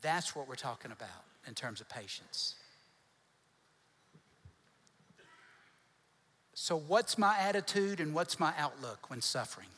That's 0.00 0.34
what 0.34 0.48
we're 0.48 0.54
talking 0.54 0.90
about 0.92 1.08
in 1.46 1.54
terms 1.54 1.80
of 1.80 1.88
patience. 1.88 2.56
So, 6.54 6.76
what's 6.76 7.16
my 7.16 7.36
attitude 7.38 8.00
and 8.00 8.14
what's 8.14 8.38
my 8.38 8.52
outlook 8.58 9.10
when 9.10 9.20
suffering? 9.20 9.68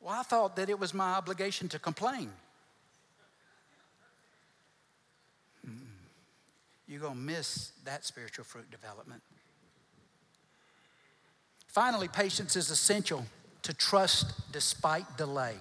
Well, 0.00 0.14
I 0.14 0.22
thought 0.22 0.56
that 0.56 0.68
it 0.68 0.78
was 0.78 0.92
my 0.92 1.12
obligation 1.12 1.68
to 1.68 1.78
complain. 1.78 2.30
You're 6.86 7.00
going 7.00 7.14
to 7.14 7.18
miss 7.18 7.72
that 7.84 8.04
spiritual 8.04 8.44
fruit 8.44 8.70
development. 8.70 9.22
Finally, 11.74 12.06
patience 12.06 12.54
is 12.54 12.70
essential 12.70 13.26
to 13.62 13.74
trust 13.74 14.52
despite 14.52 15.16
delay. 15.16 15.56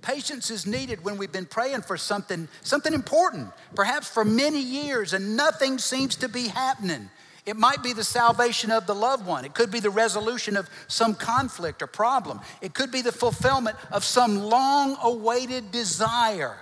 Patience 0.00 0.50
is 0.50 0.64
needed 0.64 1.04
when 1.04 1.18
we've 1.18 1.30
been 1.30 1.44
praying 1.44 1.82
for 1.82 1.98
something, 1.98 2.48
something 2.62 2.94
important, 2.94 3.52
perhaps 3.74 4.08
for 4.08 4.24
many 4.24 4.62
years, 4.62 5.12
and 5.12 5.36
nothing 5.36 5.76
seems 5.76 6.16
to 6.16 6.26
be 6.26 6.48
happening. 6.48 7.10
It 7.44 7.58
might 7.58 7.82
be 7.82 7.92
the 7.92 8.02
salvation 8.02 8.70
of 8.70 8.86
the 8.86 8.94
loved 8.94 9.26
one. 9.26 9.44
It 9.44 9.52
could 9.52 9.70
be 9.70 9.80
the 9.80 9.90
resolution 9.90 10.56
of 10.56 10.70
some 10.86 11.14
conflict 11.14 11.82
or 11.82 11.86
problem. 11.86 12.40
It 12.62 12.72
could 12.72 12.90
be 12.90 13.02
the 13.02 13.12
fulfillment 13.12 13.76
of 13.92 14.04
some 14.04 14.38
long 14.38 14.96
awaited 15.02 15.70
desire, 15.70 16.56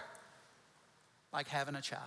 like 1.33 1.47
having 1.47 1.77
a 1.77 1.81
child. 1.81 2.03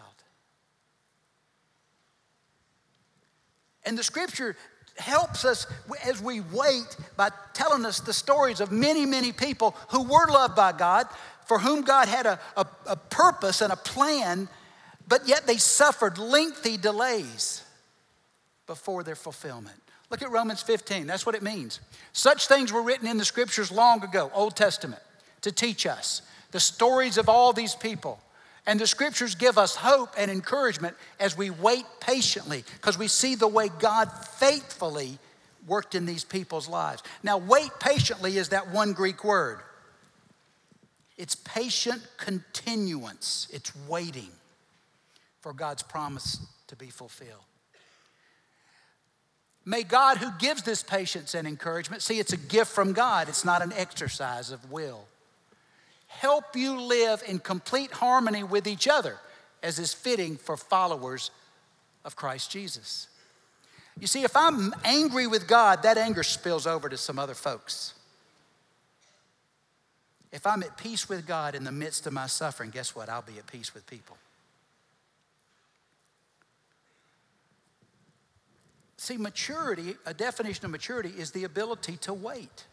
And 3.86 3.98
the 3.98 4.04
scripture 4.04 4.58
helps 5.00 5.46
us 5.46 5.68
as 6.06 6.22
we 6.22 6.42
wait 6.42 6.96
by 7.16 7.30
telling 7.54 7.86
us 7.86 8.00
the 8.00 8.14
stories 8.14 8.60
of 8.60 8.72
many, 8.72 9.06
many 9.06 9.32
people 9.32 9.76
who 9.90 10.04
were 10.04 10.28
loved 10.28 10.56
by 10.56 10.72
God, 10.72 11.08
for 11.46 11.60
whom 11.60 11.82
God 11.82 12.08
had 12.08 12.26
a, 12.26 12.40
a, 12.56 12.66
a 12.88 12.96
purpose 12.96 13.62
and 13.62 13.74
a 13.74 13.76
plan, 13.76 14.48
but 15.08 15.28
yet 15.28 15.48
they 15.48 15.58
suffered 15.58 16.18
lengthy 16.18 16.78
delays 16.78 17.64
before 18.68 19.04
their 19.04 19.16
fulfillment. 19.16 19.82
Look 20.10 20.22
at 20.22 20.32
Romans 20.32 20.62
15. 20.62 21.08
That's 21.08 21.26
what 21.26 21.36
it 21.36 21.44
means. 21.44 21.80
Such 22.14 22.48
things 22.48 22.72
were 22.72 22.82
written 22.82 23.08
in 23.08 23.18
the 23.18 23.26
scriptures 23.26 23.72
long 23.72 24.04
ago, 24.04 24.32
Old 24.34 24.56
Testament, 24.56 25.02
to 25.42 25.52
teach 25.52 25.86
us 25.86 26.22
the 26.52 26.60
stories 26.60 27.18
of 27.18 27.30
all 27.30 27.54
these 27.54 27.76
people 27.76 28.20
and 28.70 28.80
the 28.80 28.86
scriptures 28.86 29.34
give 29.34 29.58
us 29.58 29.76
hope 29.76 30.14
and 30.16 30.30
encouragement 30.30 30.96
as 31.20 31.36
we 31.36 31.50
wait 31.50 31.86
patiently 32.00 32.64
because 32.76 33.00
we 33.00 33.08
see 33.08 33.34
the 33.34 33.48
way 33.48 33.68
God 33.80 34.12
faithfully 34.12 35.18
worked 35.66 35.96
in 35.96 36.06
these 36.06 36.24
people's 36.24 36.70
lives. 36.70 37.02
Now, 37.24 37.40
wait 37.40 37.72
patiently 37.80 38.38
is 38.38 38.50
that 38.50 38.70
one 38.70 38.94
Greek 38.94 39.24
word. 39.24 39.62
It's 41.18 41.34
patient 41.34 42.08
continuance, 42.18 43.48
it's 43.52 43.74
waiting 43.88 44.30
for 45.42 45.52
God's 45.52 45.82
promise 45.82 46.38
to 46.68 46.76
be 46.76 46.92
fulfilled. 46.92 47.42
May 49.66 49.82
God, 49.82 50.18
who 50.18 50.30
gives 50.38 50.62
this 50.62 50.84
patience 50.84 51.34
and 51.34 51.48
encouragement, 51.48 52.04
see 52.04 52.20
it's 52.20 52.34
a 52.34 52.38
gift 52.38 52.70
from 52.70 52.94
God, 52.94 53.30
it's 53.30 53.44
not 53.44 53.64
an 53.64 53.74
exercise 53.74 54.52
of 54.52 54.72
will 54.72 55.08
help 56.10 56.56
you 56.56 56.82
live 56.82 57.24
in 57.26 57.40
complete 57.40 57.92
harmony 57.92 58.44
with 58.44 58.68
each 58.68 58.88
other, 58.88 59.18
as 59.64 59.80
is 59.80 59.94
fitting 59.94 60.36
for 60.36 60.58
followers 60.58 61.32
of 62.04 62.16
Christ 62.16 62.52
Jesus. 62.52 63.08
You 64.00 64.08
see, 64.08 64.24
if 64.24 64.36
I'm 64.36 64.74
angry 64.84 65.28
with 65.28 65.48
God, 65.48 65.84
that 65.84 65.98
anger 65.98 66.24
spills 66.24 66.66
over 66.66 66.90
to 66.90 66.98
some 66.98 67.20
other 67.20 67.36
folks. 67.36 67.94
If 70.32 70.46
I'm 70.46 70.64
at 70.64 70.78
peace 70.78 71.08
with 71.08 71.26
God 71.26 71.56
in 71.56 71.64
the 71.64 71.72
midst 71.72 72.06
of 72.08 72.14
my 72.14 72.28
suffering, 72.28 72.70
guess 72.72 72.96
what? 72.96 73.08
I'll 73.08 73.22
be 73.22 73.38
at 73.38 73.48
peace 73.48 73.74
with 73.74 73.86
people. 73.88 74.18
See, 78.98 79.18
maturity, 79.18 79.96
a 80.06 80.14
definition 80.14 80.66
of 80.66 80.72
maturity 80.72 81.14
is 81.18 81.32
the 81.32 81.46
ability 81.46 81.98
to 81.98 82.14
wait 82.14 82.66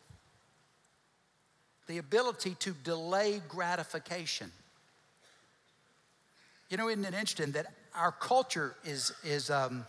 the 1.86 1.98
ability 1.98 2.56
to 2.60 2.72
delay 2.84 3.40
gratification. 3.48 4.50
You 6.68 6.76
know, 6.76 6.88
isn't 6.88 7.04
it 7.04 7.14
interesting 7.14 7.52
that 7.52 7.66
our 7.94 8.12
culture 8.12 8.74
is, 8.84 9.12
is 9.24 9.50
um, 9.50 9.86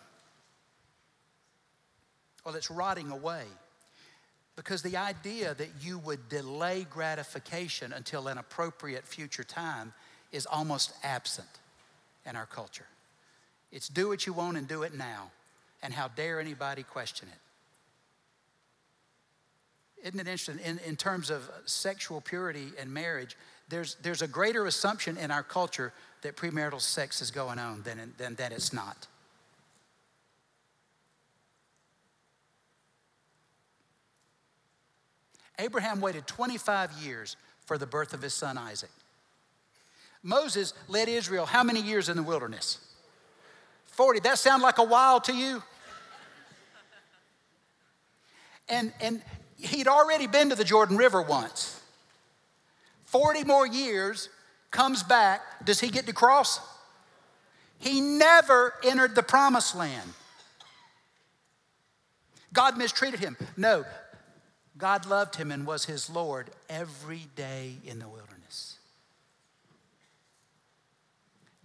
well, 2.46 2.56
it's 2.56 2.70
rotting 2.70 3.12
away 3.12 3.44
because 4.56 4.82
the 4.82 4.98
idea 4.98 5.54
that 5.54 5.70
you 5.82 6.00
would 6.00 6.30
delay 6.30 6.86
gratification 6.90 7.94
until 7.94 8.28
an 8.28 8.38
appropriate 8.38 9.06
future 9.06 9.44
time 9.44 9.94
is 10.32 10.46
almost 10.46 10.94
absent 11.04 11.48
in 12.26 12.36
our 12.36 12.46
culture. 12.46 12.86
It's 13.72 13.88
do 13.88 14.10
what 14.10 14.26
you 14.26 14.34
want 14.34 14.58
and 14.58 14.68
do 14.68 14.84
it 14.84 14.94
now, 14.94 15.32
and 15.84 15.94
how 15.94 16.08
dare 16.10 16.40
anybody 16.40 16.84
question 16.84 17.28
it. 17.32 17.40
Isn't 20.04 20.20
it 20.20 20.28
interesting? 20.28 20.60
In, 20.64 20.80
in 20.80 20.96
terms 20.96 21.30
of 21.30 21.50
sexual 21.66 22.22
purity 22.22 22.70
and 22.80 22.94
marriage, 22.94 23.36
there's, 23.70 23.96
there's 24.02 24.22
a 24.22 24.28
greater 24.28 24.66
assumption 24.66 25.18
in 25.18 25.32
our 25.32 25.44
culture 25.44 25.94
that 26.22 26.36
premarital 26.36 26.82
sex 26.82 27.22
is 27.22 27.32
going 27.32 27.60
on 27.60 27.82
than, 27.84 28.14
than 28.18 28.36
that 28.36 28.52
it's 28.52 28.72
not. 28.72 29.08
Abraham 35.60 36.02
waited 36.02 36.28
25 36.28 36.92
years 37.04 37.36
for 37.66 37.78
the 37.78 37.88
birth 37.88 38.14
of 38.14 38.22
his 38.22 38.34
son 38.34 38.58
Isaac. 38.58 38.92
Moses 40.22 40.74
led 40.88 41.10
Israel 41.10 41.46
how 41.46 41.64
many 41.64 41.82
years 41.82 42.10
in 42.10 42.18
the 42.18 42.24
wilderness? 42.24 42.80
40. 43.88 44.20
That 44.22 44.38
sound 44.38 44.62
like 44.62 44.78
a 44.78 44.84
while 44.84 45.20
to 45.22 45.34
you? 45.34 45.64
And, 48.70 48.92
and 49.00 49.22
he'd 49.58 49.88
already 49.88 50.28
been 50.28 50.50
to 50.50 50.56
the 50.56 50.64
Jordan 50.64 50.98
River 50.98 51.22
once. 51.22 51.82
40 53.06 53.44
more 53.46 53.66
years, 53.66 54.30
comes 54.72 55.04
back. 55.04 55.66
Does 55.66 55.80
he 55.80 55.90
get 55.90 56.06
to 56.08 56.14
cross? 56.14 56.60
He 57.80 58.02
never 58.02 58.74
entered 58.84 59.16
the 59.16 59.24
promised 59.24 59.76
land. 59.76 60.14
God 62.54 62.78
mistreated 62.78 63.20
him. 63.20 63.38
No, 63.56 63.86
God 64.78 65.06
loved 65.06 65.36
him 65.36 65.52
and 65.52 65.66
was 65.66 65.86
his 65.86 66.10
Lord 66.10 66.50
every 66.70 67.28
day 67.36 67.76
in 67.86 68.00
the 68.00 68.08
wilderness. 68.08 68.78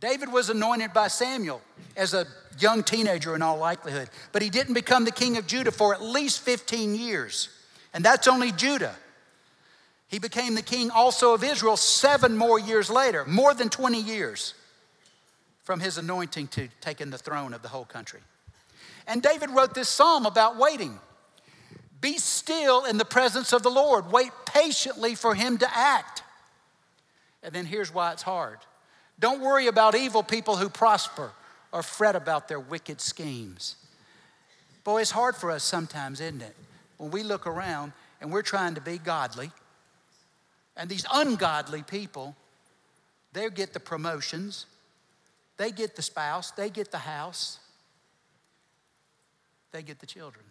David 0.01 0.33
was 0.33 0.51
anointed 0.51 0.93
by 0.93 1.09
Samuel 1.09 1.63
as 1.97 2.13
a 2.13 2.27
young 2.59 2.83
teenager 2.83 3.37
in 3.37 3.43
all 3.43 3.57
likelihood, 3.57 4.11
but 4.33 4.43
he 4.43 4.51
didn't 4.51 4.75
become 4.75 5.05
the 5.05 5.13
king 5.13 5.37
of 5.37 5.47
Judah 5.47 5.71
for 5.71 5.95
at 5.95 6.03
least 6.03 6.41
15 6.41 6.95
years. 6.95 7.49
And 7.95 8.05
that's 8.05 8.29
only 8.29 8.53
Judah. 8.53 8.95
He 10.09 10.19
became 10.19 10.55
the 10.55 10.63
king 10.63 10.91
also 10.91 11.35
of 11.35 11.43
Israel 11.43 11.77
seven 11.77 12.37
more 12.37 12.59
years 12.59 12.91
later, 12.91 13.25
more 13.25 13.55
than 13.55 13.71
20 13.71 14.01
years 14.01 14.55
from 15.65 15.81
his 15.81 15.97
anointing 15.97 16.49
to 16.49 16.69
taking 16.81 17.11
the 17.11 17.19
throne 17.19 17.55
of 17.55 17.63
the 17.63 17.69
whole 17.69 17.85
country. 17.85 18.21
And 19.07 19.23
David 19.23 19.51
wrote 19.51 19.75
this 19.75 19.89
psalm 19.89 20.27
about 20.27 20.57
waiting. 20.57 20.99
Be 22.01 22.19
still 22.19 22.85
in 22.85 22.99
the 22.99 23.05
presence 23.05 23.53
of 23.53 23.63
the 23.63 23.71
Lord. 23.71 24.11
Wait 24.13 24.33
patiently 24.45 25.15
for 25.15 25.35
him 25.35 25.59
to 25.59 25.77
act. 25.77 26.23
And 27.43 27.55
then 27.55 27.65
here's 27.65 27.93
why 27.93 28.13
it's 28.13 28.23
hard 28.23 28.59
don't 29.19 29.41
worry 29.41 29.69
about 29.69 29.95
evil 29.95 30.23
people 30.23 30.57
who 30.57 30.69
prosper 30.69 31.31
or 31.71 31.83
fret 31.83 32.17
about 32.17 32.49
their 32.49 32.61
wicked 32.61 33.01
schemes. 33.01 33.77
Boy, 34.85 35.01
it's 35.01 35.13
hard 35.13 35.37
for 35.37 35.51
us 35.51 35.63
sometimes, 35.63 36.21
isn't 36.21 36.43
it? 36.43 36.57
When 37.03 37.11
we 37.11 37.25
look 37.25 37.49
around 37.49 37.95
and 38.21 38.31
we're 38.31 38.43
trying 38.43 38.77
to 38.77 38.81
be 38.81 38.97
godly, 38.97 39.51
and 40.77 40.89
these 40.89 41.05
ungodly 41.13 41.83
people, 41.83 42.37
they 43.33 43.51
get 43.51 43.73
the 43.73 43.81
promotions, 43.81 44.67
they 45.57 45.73
get 45.73 45.97
the 45.97 46.03
spouse, 46.03 46.53
they 46.53 46.71
get 46.71 46.93
the 46.93 46.99
house, 46.99 47.59
they 49.73 49.83
get 49.83 49.99
the 49.99 50.07
children. 50.07 50.45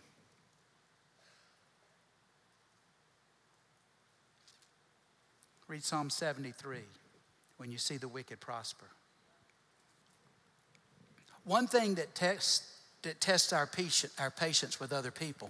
Read 5.69 5.85
Psalm 5.85 6.09
73 6.09 6.79
when 7.55 7.71
you 7.71 7.77
see 7.77 7.95
the 7.95 8.09
wicked 8.09 8.41
prosper. 8.41 8.87
One 11.45 11.67
thing 11.67 11.95
that 11.95 12.13
tests, 12.13 12.75
that 13.03 13.21
tests 13.21 13.53
our, 13.53 13.69
our 14.19 14.31
patience 14.31 14.81
with 14.81 14.91
other 14.91 15.11
people 15.11 15.49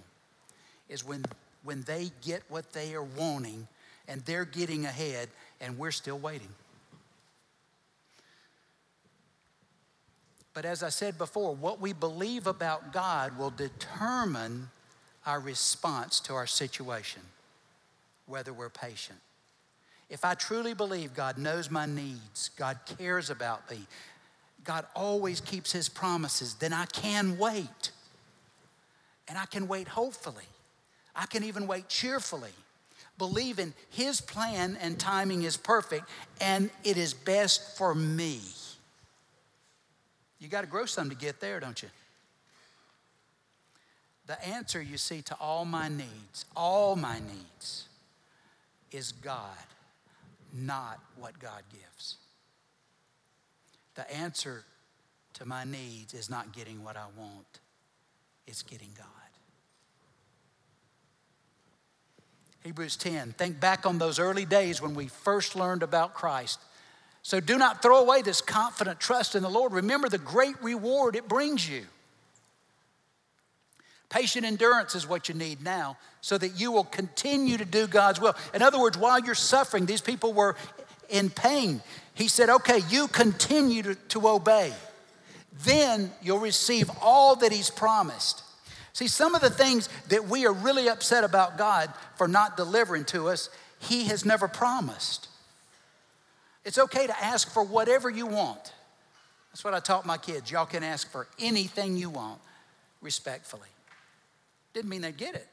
is 0.92 1.04
when, 1.04 1.24
when 1.64 1.82
they 1.82 2.10
get 2.20 2.42
what 2.48 2.72
they 2.72 2.94
are 2.94 3.02
wanting 3.02 3.66
and 4.06 4.20
they're 4.22 4.44
getting 4.44 4.84
ahead 4.84 5.28
and 5.60 5.78
we're 5.78 5.90
still 5.90 6.18
waiting. 6.18 6.48
But 10.54 10.64
as 10.64 10.82
I 10.82 10.90
said 10.90 11.16
before, 11.16 11.54
what 11.54 11.80
we 11.80 11.92
believe 11.92 12.46
about 12.46 12.92
God 12.92 13.38
will 13.38 13.50
determine 13.50 14.68
our 15.24 15.40
response 15.40 16.20
to 16.20 16.34
our 16.34 16.46
situation, 16.46 17.22
whether 18.26 18.52
we're 18.52 18.68
patient. 18.68 19.18
If 20.10 20.26
I 20.26 20.34
truly 20.34 20.74
believe 20.74 21.14
God 21.14 21.38
knows 21.38 21.70
my 21.70 21.86
needs, 21.86 22.50
God 22.56 22.78
cares 22.98 23.30
about 23.30 23.70
me, 23.70 23.78
God 24.64 24.84
always 24.94 25.40
keeps 25.40 25.72
his 25.72 25.88
promises, 25.88 26.54
then 26.54 26.72
I 26.72 26.84
can 26.86 27.38
wait. 27.38 27.90
And 29.28 29.38
I 29.38 29.46
can 29.46 29.66
wait 29.68 29.88
hopefully. 29.88 30.44
I 31.14 31.26
can 31.26 31.44
even 31.44 31.66
wait 31.66 31.88
cheerfully, 31.88 32.52
believing 33.18 33.74
his 33.90 34.20
plan 34.20 34.78
and 34.80 34.98
timing 34.98 35.42
is 35.42 35.56
perfect 35.56 36.08
and 36.40 36.70
it 36.84 36.96
is 36.96 37.14
best 37.14 37.76
for 37.76 37.94
me. 37.94 38.40
You 40.38 40.48
got 40.48 40.62
to 40.62 40.66
grow 40.66 40.86
some 40.86 41.08
to 41.10 41.16
get 41.16 41.40
there, 41.40 41.60
don't 41.60 41.80
you? 41.82 41.88
The 44.26 44.44
answer, 44.46 44.80
you 44.80 44.96
see, 44.96 45.22
to 45.22 45.36
all 45.40 45.64
my 45.64 45.88
needs, 45.88 46.46
all 46.56 46.96
my 46.96 47.18
needs, 47.18 47.88
is 48.90 49.12
God 49.12 49.56
not 50.52 51.00
what 51.16 51.38
God 51.38 51.62
gives. 51.70 52.16
The 53.94 54.10
answer 54.14 54.64
to 55.34 55.46
my 55.46 55.64
needs 55.64 56.14
is 56.14 56.28
not 56.28 56.52
getting 56.52 56.84
what 56.84 56.96
I 56.96 57.06
want, 57.16 57.60
it's 58.46 58.62
getting 58.62 58.90
God. 58.96 59.21
Hebrews 62.64 62.96
10. 62.96 63.32
Think 63.32 63.58
back 63.58 63.86
on 63.86 63.98
those 63.98 64.18
early 64.18 64.44
days 64.44 64.80
when 64.80 64.94
we 64.94 65.08
first 65.08 65.56
learned 65.56 65.82
about 65.82 66.14
Christ. 66.14 66.60
So 67.22 67.40
do 67.40 67.58
not 67.58 67.82
throw 67.82 67.98
away 67.98 68.22
this 68.22 68.40
confident 68.40 69.00
trust 69.00 69.34
in 69.34 69.42
the 69.42 69.50
Lord. 69.50 69.72
Remember 69.72 70.08
the 70.08 70.18
great 70.18 70.60
reward 70.62 71.16
it 71.16 71.28
brings 71.28 71.68
you. 71.68 71.82
Patient 74.08 74.44
endurance 74.44 74.94
is 74.94 75.08
what 75.08 75.28
you 75.28 75.34
need 75.34 75.62
now 75.62 75.96
so 76.20 76.36
that 76.38 76.60
you 76.60 76.70
will 76.70 76.84
continue 76.84 77.56
to 77.56 77.64
do 77.64 77.86
God's 77.86 78.20
will. 78.20 78.34
In 78.54 78.62
other 78.62 78.78
words, 78.78 78.98
while 78.98 79.18
you're 79.18 79.34
suffering, 79.34 79.86
these 79.86 80.02
people 80.02 80.32
were 80.32 80.54
in 81.08 81.30
pain. 81.30 81.82
He 82.14 82.28
said, 82.28 82.48
okay, 82.48 82.80
you 82.90 83.08
continue 83.08 83.82
to, 83.82 83.94
to 83.94 84.28
obey. 84.28 84.72
Then 85.64 86.10
you'll 86.22 86.38
receive 86.38 86.90
all 87.00 87.36
that 87.36 87.52
He's 87.52 87.70
promised. 87.70 88.42
See, 88.92 89.08
some 89.08 89.34
of 89.34 89.40
the 89.40 89.50
things 89.50 89.88
that 90.08 90.28
we 90.28 90.46
are 90.46 90.52
really 90.52 90.88
upset 90.88 91.24
about 91.24 91.56
God 91.56 91.92
for 92.16 92.28
not 92.28 92.56
delivering 92.56 93.04
to 93.06 93.28
us, 93.28 93.48
He 93.78 94.04
has 94.04 94.24
never 94.24 94.48
promised. 94.48 95.28
It's 96.64 96.78
okay 96.78 97.06
to 97.06 97.24
ask 97.24 97.50
for 97.50 97.62
whatever 97.62 98.10
you 98.10 98.26
want. 98.26 98.72
That's 99.50 99.64
what 99.64 99.74
I 99.74 99.80
taught 99.80 100.06
my 100.06 100.18
kids. 100.18 100.50
Y'all 100.50 100.66
can 100.66 100.82
ask 100.82 101.10
for 101.10 101.26
anything 101.38 101.96
you 101.96 102.10
want 102.10 102.40
respectfully. 103.00 103.68
Didn't 104.72 104.88
mean 104.88 105.02
they'd 105.02 105.16
get 105.16 105.34
it, 105.34 105.46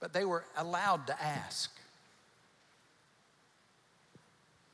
but 0.00 0.12
they 0.12 0.24
were 0.24 0.44
allowed 0.56 1.06
to 1.08 1.22
ask. 1.22 1.70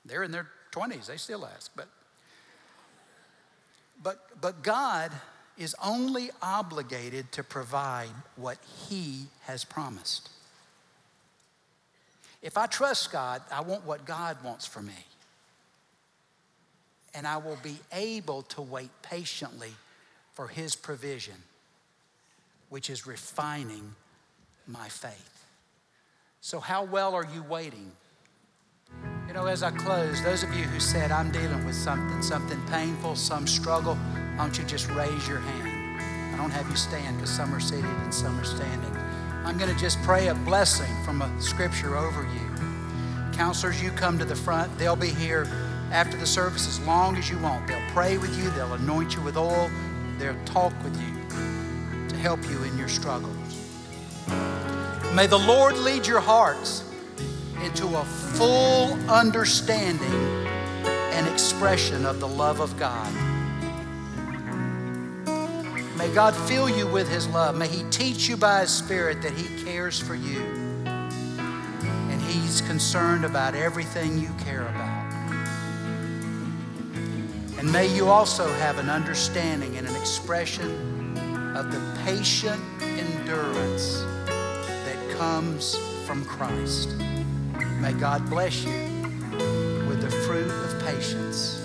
They're 0.04 0.22
in 0.22 0.30
their 0.30 0.48
20s, 0.72 1.06
they 1.06 1.16
still 1.16 1.44
ask, 1.44 1.70
but 1.74 1.88
but 4.02 4.40
but 4.40 4.62
God 4.62 5.12
is 5.60 5.76
only 5.84 6.30
obligated 6.40 7.30
to 7.32 7.44
provide 7.44 8.08
what 8.36 8.56
he 8.88 9.26
has 9.42 9.62
promised. 9.62 10.30
If 12.40 12.56
I 12.56 12.66
trust 12.66 13.12
God, 13.12 13.42
I 13.52 13.60
want 13.60 13.84
what 13.84 14.06
God 14.06 14.38
wants 14.42 14.66
for 14.66 14.80
me. 14.80 15.04
And 17.12 17.26
I 17.26 17.36
will 17.36 17.58
be 17.62 17.76
able 17.92 18.42
to 18.42 18.62
wait 18.62 18.90
patiently 19.02 19.72
for 20.32 20.48
his 20.48 20.74
provision 20.74 21.34
which 22.70 22.88
is 22.88 23.06
refining 23.06 23.94
my 24.66 24.88
faith. 24.88 25.44
So, 26.40 26.60
how 26.60 26.84
well 26.84 27.14
are 27.14 27.26
you 27.34 27.42
waiting? 27.42 27.92
You 29.26 29.34
know, 29.34 29.46
as 29.46 29.62
I 29.62 29.70
close, 29.72 30.22
those 30.22 30.42
of 30.42 30.54
you 30.54 30.64
who 30.64 30.80
said, 30.80 31.12
I'm 31.12 31.30
dealing 31.30 31.64
with 31.66 31.74
something, 31.74 32.22
something 32.22 32.60
painful, 32.68 33.16
some 33.16 33.46
struggle, 33.46 33.98
why 34.40 34.46
don't 34.46 34.56
you 34.56 34.64
just 34.64 34.88
raise 34.92 35.28
your 35.28 35.38
hand? 35.38 36.00
I 36.32 36.36
don't 36.38 36.50
have 36.50 36.66
you 36.70 36.74
stand 36.74 37.18
because 37.18 37.28
some 37.28 37.54
are 37.54 37.60
seated 37.60 37.84
and 37.84 38.14
some 38.14 38.40
are 38.40 38.44
standing. 38.44 38.90
I'm 39.44 39.58
going 39.58 39.70
to 39.70 39.78
just 39.78 40.00
pray 40.00 40.28
a 40.28 40.34
blessing 40.34 40.90
from 41.04 41.20
a 41.20 41.42
scripture 41.42 41.94
over 41.94 42.22
you. 42.22 43.34
Counselors, 43.34 43.82
you 43.82 43.90
come 43.90 44.18
to 44.18 44.24
the 44.24 44.34
front. 44.34 44.78
They'll 44.78 44.96
be 44.96 45.10
here 45.10 45.46
after 45.92 46.16
the 46.16 46.26
service 46.26 46.66
as 46.66 46.80
long 46.86 47.16
as 47.16 47.28
you 47.28 47.36
want. 47.40 47.68
They'll 47.68 47.86
pray 47.90 48.16
with 48.16 48.34
you, 48.38 48.48
they'll 48.52 48.72
anoint 48.72 49.14
you 49.14 49.20
with 49.20 49.36
oil, 49.36 49.70
they'll 50.16 50.42
talk 50.46 50.72
with 50.82 50.98
you 50.98 52.08
to 52.08 52.16
help 52.16 52.42
you 52.48 52.62
in 52.62 52.78
your 52.78 52.88
struggles. 52.88 53.36
May 55.12 55.26
the 55.26 55.38
Lord 55.38 55.76
lead 55.76 56.06
your 56.06 56.20
hearts 56.20 56.90
into 57.62 57.88
a 57.88 58.04
full 58.06 58.94
understanding 59.10 60.46
and 61.12 61.28
expression 61.28 62.06
of 62.06 62.20
the 62.20 62.28
love 62.28 62.60
of 62.60 62.78
God. 62.78 63.29
May 66.00 66.08
God 66.14 66.34
fill 66.34 66.70
you 66.70 66.86
with 66.86 67.10
His 67.10 67.28
love. 67.28 67.54
May 67.54 67.68
He 67.68 67.82
teach 67.90 68.26
you 68.26 68.34
by 68.34 68.62
His 68.62 68.70
Spirit 68.70 69.20
that 69.20 69.34
He 69.34 69.62
cares 69.64 70.00
for 70.00 70.14
you. 70.14 70.40
And 70.86 72.22
He's 72.22 72.62
concerned 72.62 73.26
about 73.26 73.54
everything 73.54 74.16
you 74.16 74.30
care 74.42 74.62
about. 74.62 75.12
And 77.58 77.70
may 77.70 77.94
you 77.94 78.08
also 78.08 78.50
have 78.54 78.78
an 78.78 78.88
understanding 78.88 79.76
and 79.76 79.86
an 79.86 79.94
expression 79.94 81.14
of 81.54 81.70
the 81.70 82.02
patient 82.02 82.62
endurance 82.80 84.00
that 84.24 85.16
comes 85.18 85.76
from 86.06 86.24
Christ. 86.24 86.88
May 87.78 87.92
God 87.92 88.28
bless 88.30 88.64
you 88.64 88.72
with 89.86 90.00
the 90.00 90.10
fruit 90.26 90.50
of 90.50 90.82
patience 90.82 91.62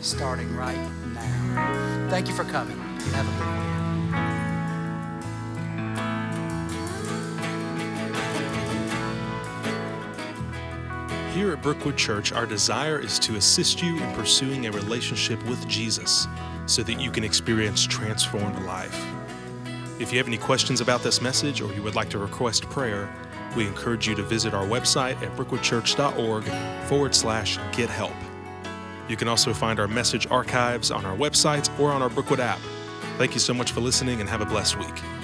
starting 0.00 0.52
right 0.56 0.90
now. 1.14 2.08
Thank 2.10 2.26
you 2.26 2.34
for 2.34 2.44
coming. 2.44 2.76
Have 3.12 3.26
a 3.26 3.44
good 3.44 3.58
week. 3.60 3.67
Here 11.48 11.56
at 11.56 11.62
Brookwood 11.62 11.96
Church, 11.96 12.30
our 12.32 12.44
desire 12.44 12.98
is 12.98 13.18
to 13.20 13.36
assist 13.36 13.82
you 13.82 13.96
in 13.96 14.14
pursuing 14.14 14.66
a 14.66 14.70
relationship 14.70 15.42
with 15.46 15.66
Jesus 15.66 16.28
so 16.66 16.82
that 16.82 17.00
you 17.00 17.10
can 17.10 17.24
experience 17.24 17.86
transformed 17.86 18.62
life. 18.66 19.02
If 19.98 20.12
you 20.12 20.18
have 20.18 20.26
any 20.26 20.36
questions 20.36 20.82
about 20.82 21.02
this 21.02 21.22
message 21.22 21.62
or 21.62 21.72
you 21.72 21.82
would 21.82 21.94
like 21.94 22.10
to 22.10 22.18
request 22.18 22.64
prayer, 22.64 23.10
we 23.56 23.66
encourage 23.66 24.06
you 24.06 24.14
to 24.16 24.22
visit 24.22 24.52
our 24.52 24.66
website 24.66 25.22
at 25.22 25.34
brookwoodchurch.org 25.38 26.44
forward 26.86 27.14
slash 27.14 27.58
get 27.72 27.88
help. 27.88 28.12
You 29.08 29.16
can 29.16 29.26
also 29.26 29.54
find 29.54 29.80
our 29.80 29.88
message 29.88 30.26
archives 30.26 30.90
on 30.90 31.06
our 31.06 31.16
website 31.16 31.66
or 31.80 31.90
on 31.92 32.02
our 32.02 32.10
Brookwood 32.10 32.40
app. 32.40 32.60
Thank 33.16 33.32
you 33.32 33.40
so 33.40 33.54
much 33.54 33.72
for 33.72 33.80
listening 33.80 34.20
and 34.20 34.28
have 34.28 34.42
a 34.42 34.46
blessed 34.46 34.76
week. 34.76 35.17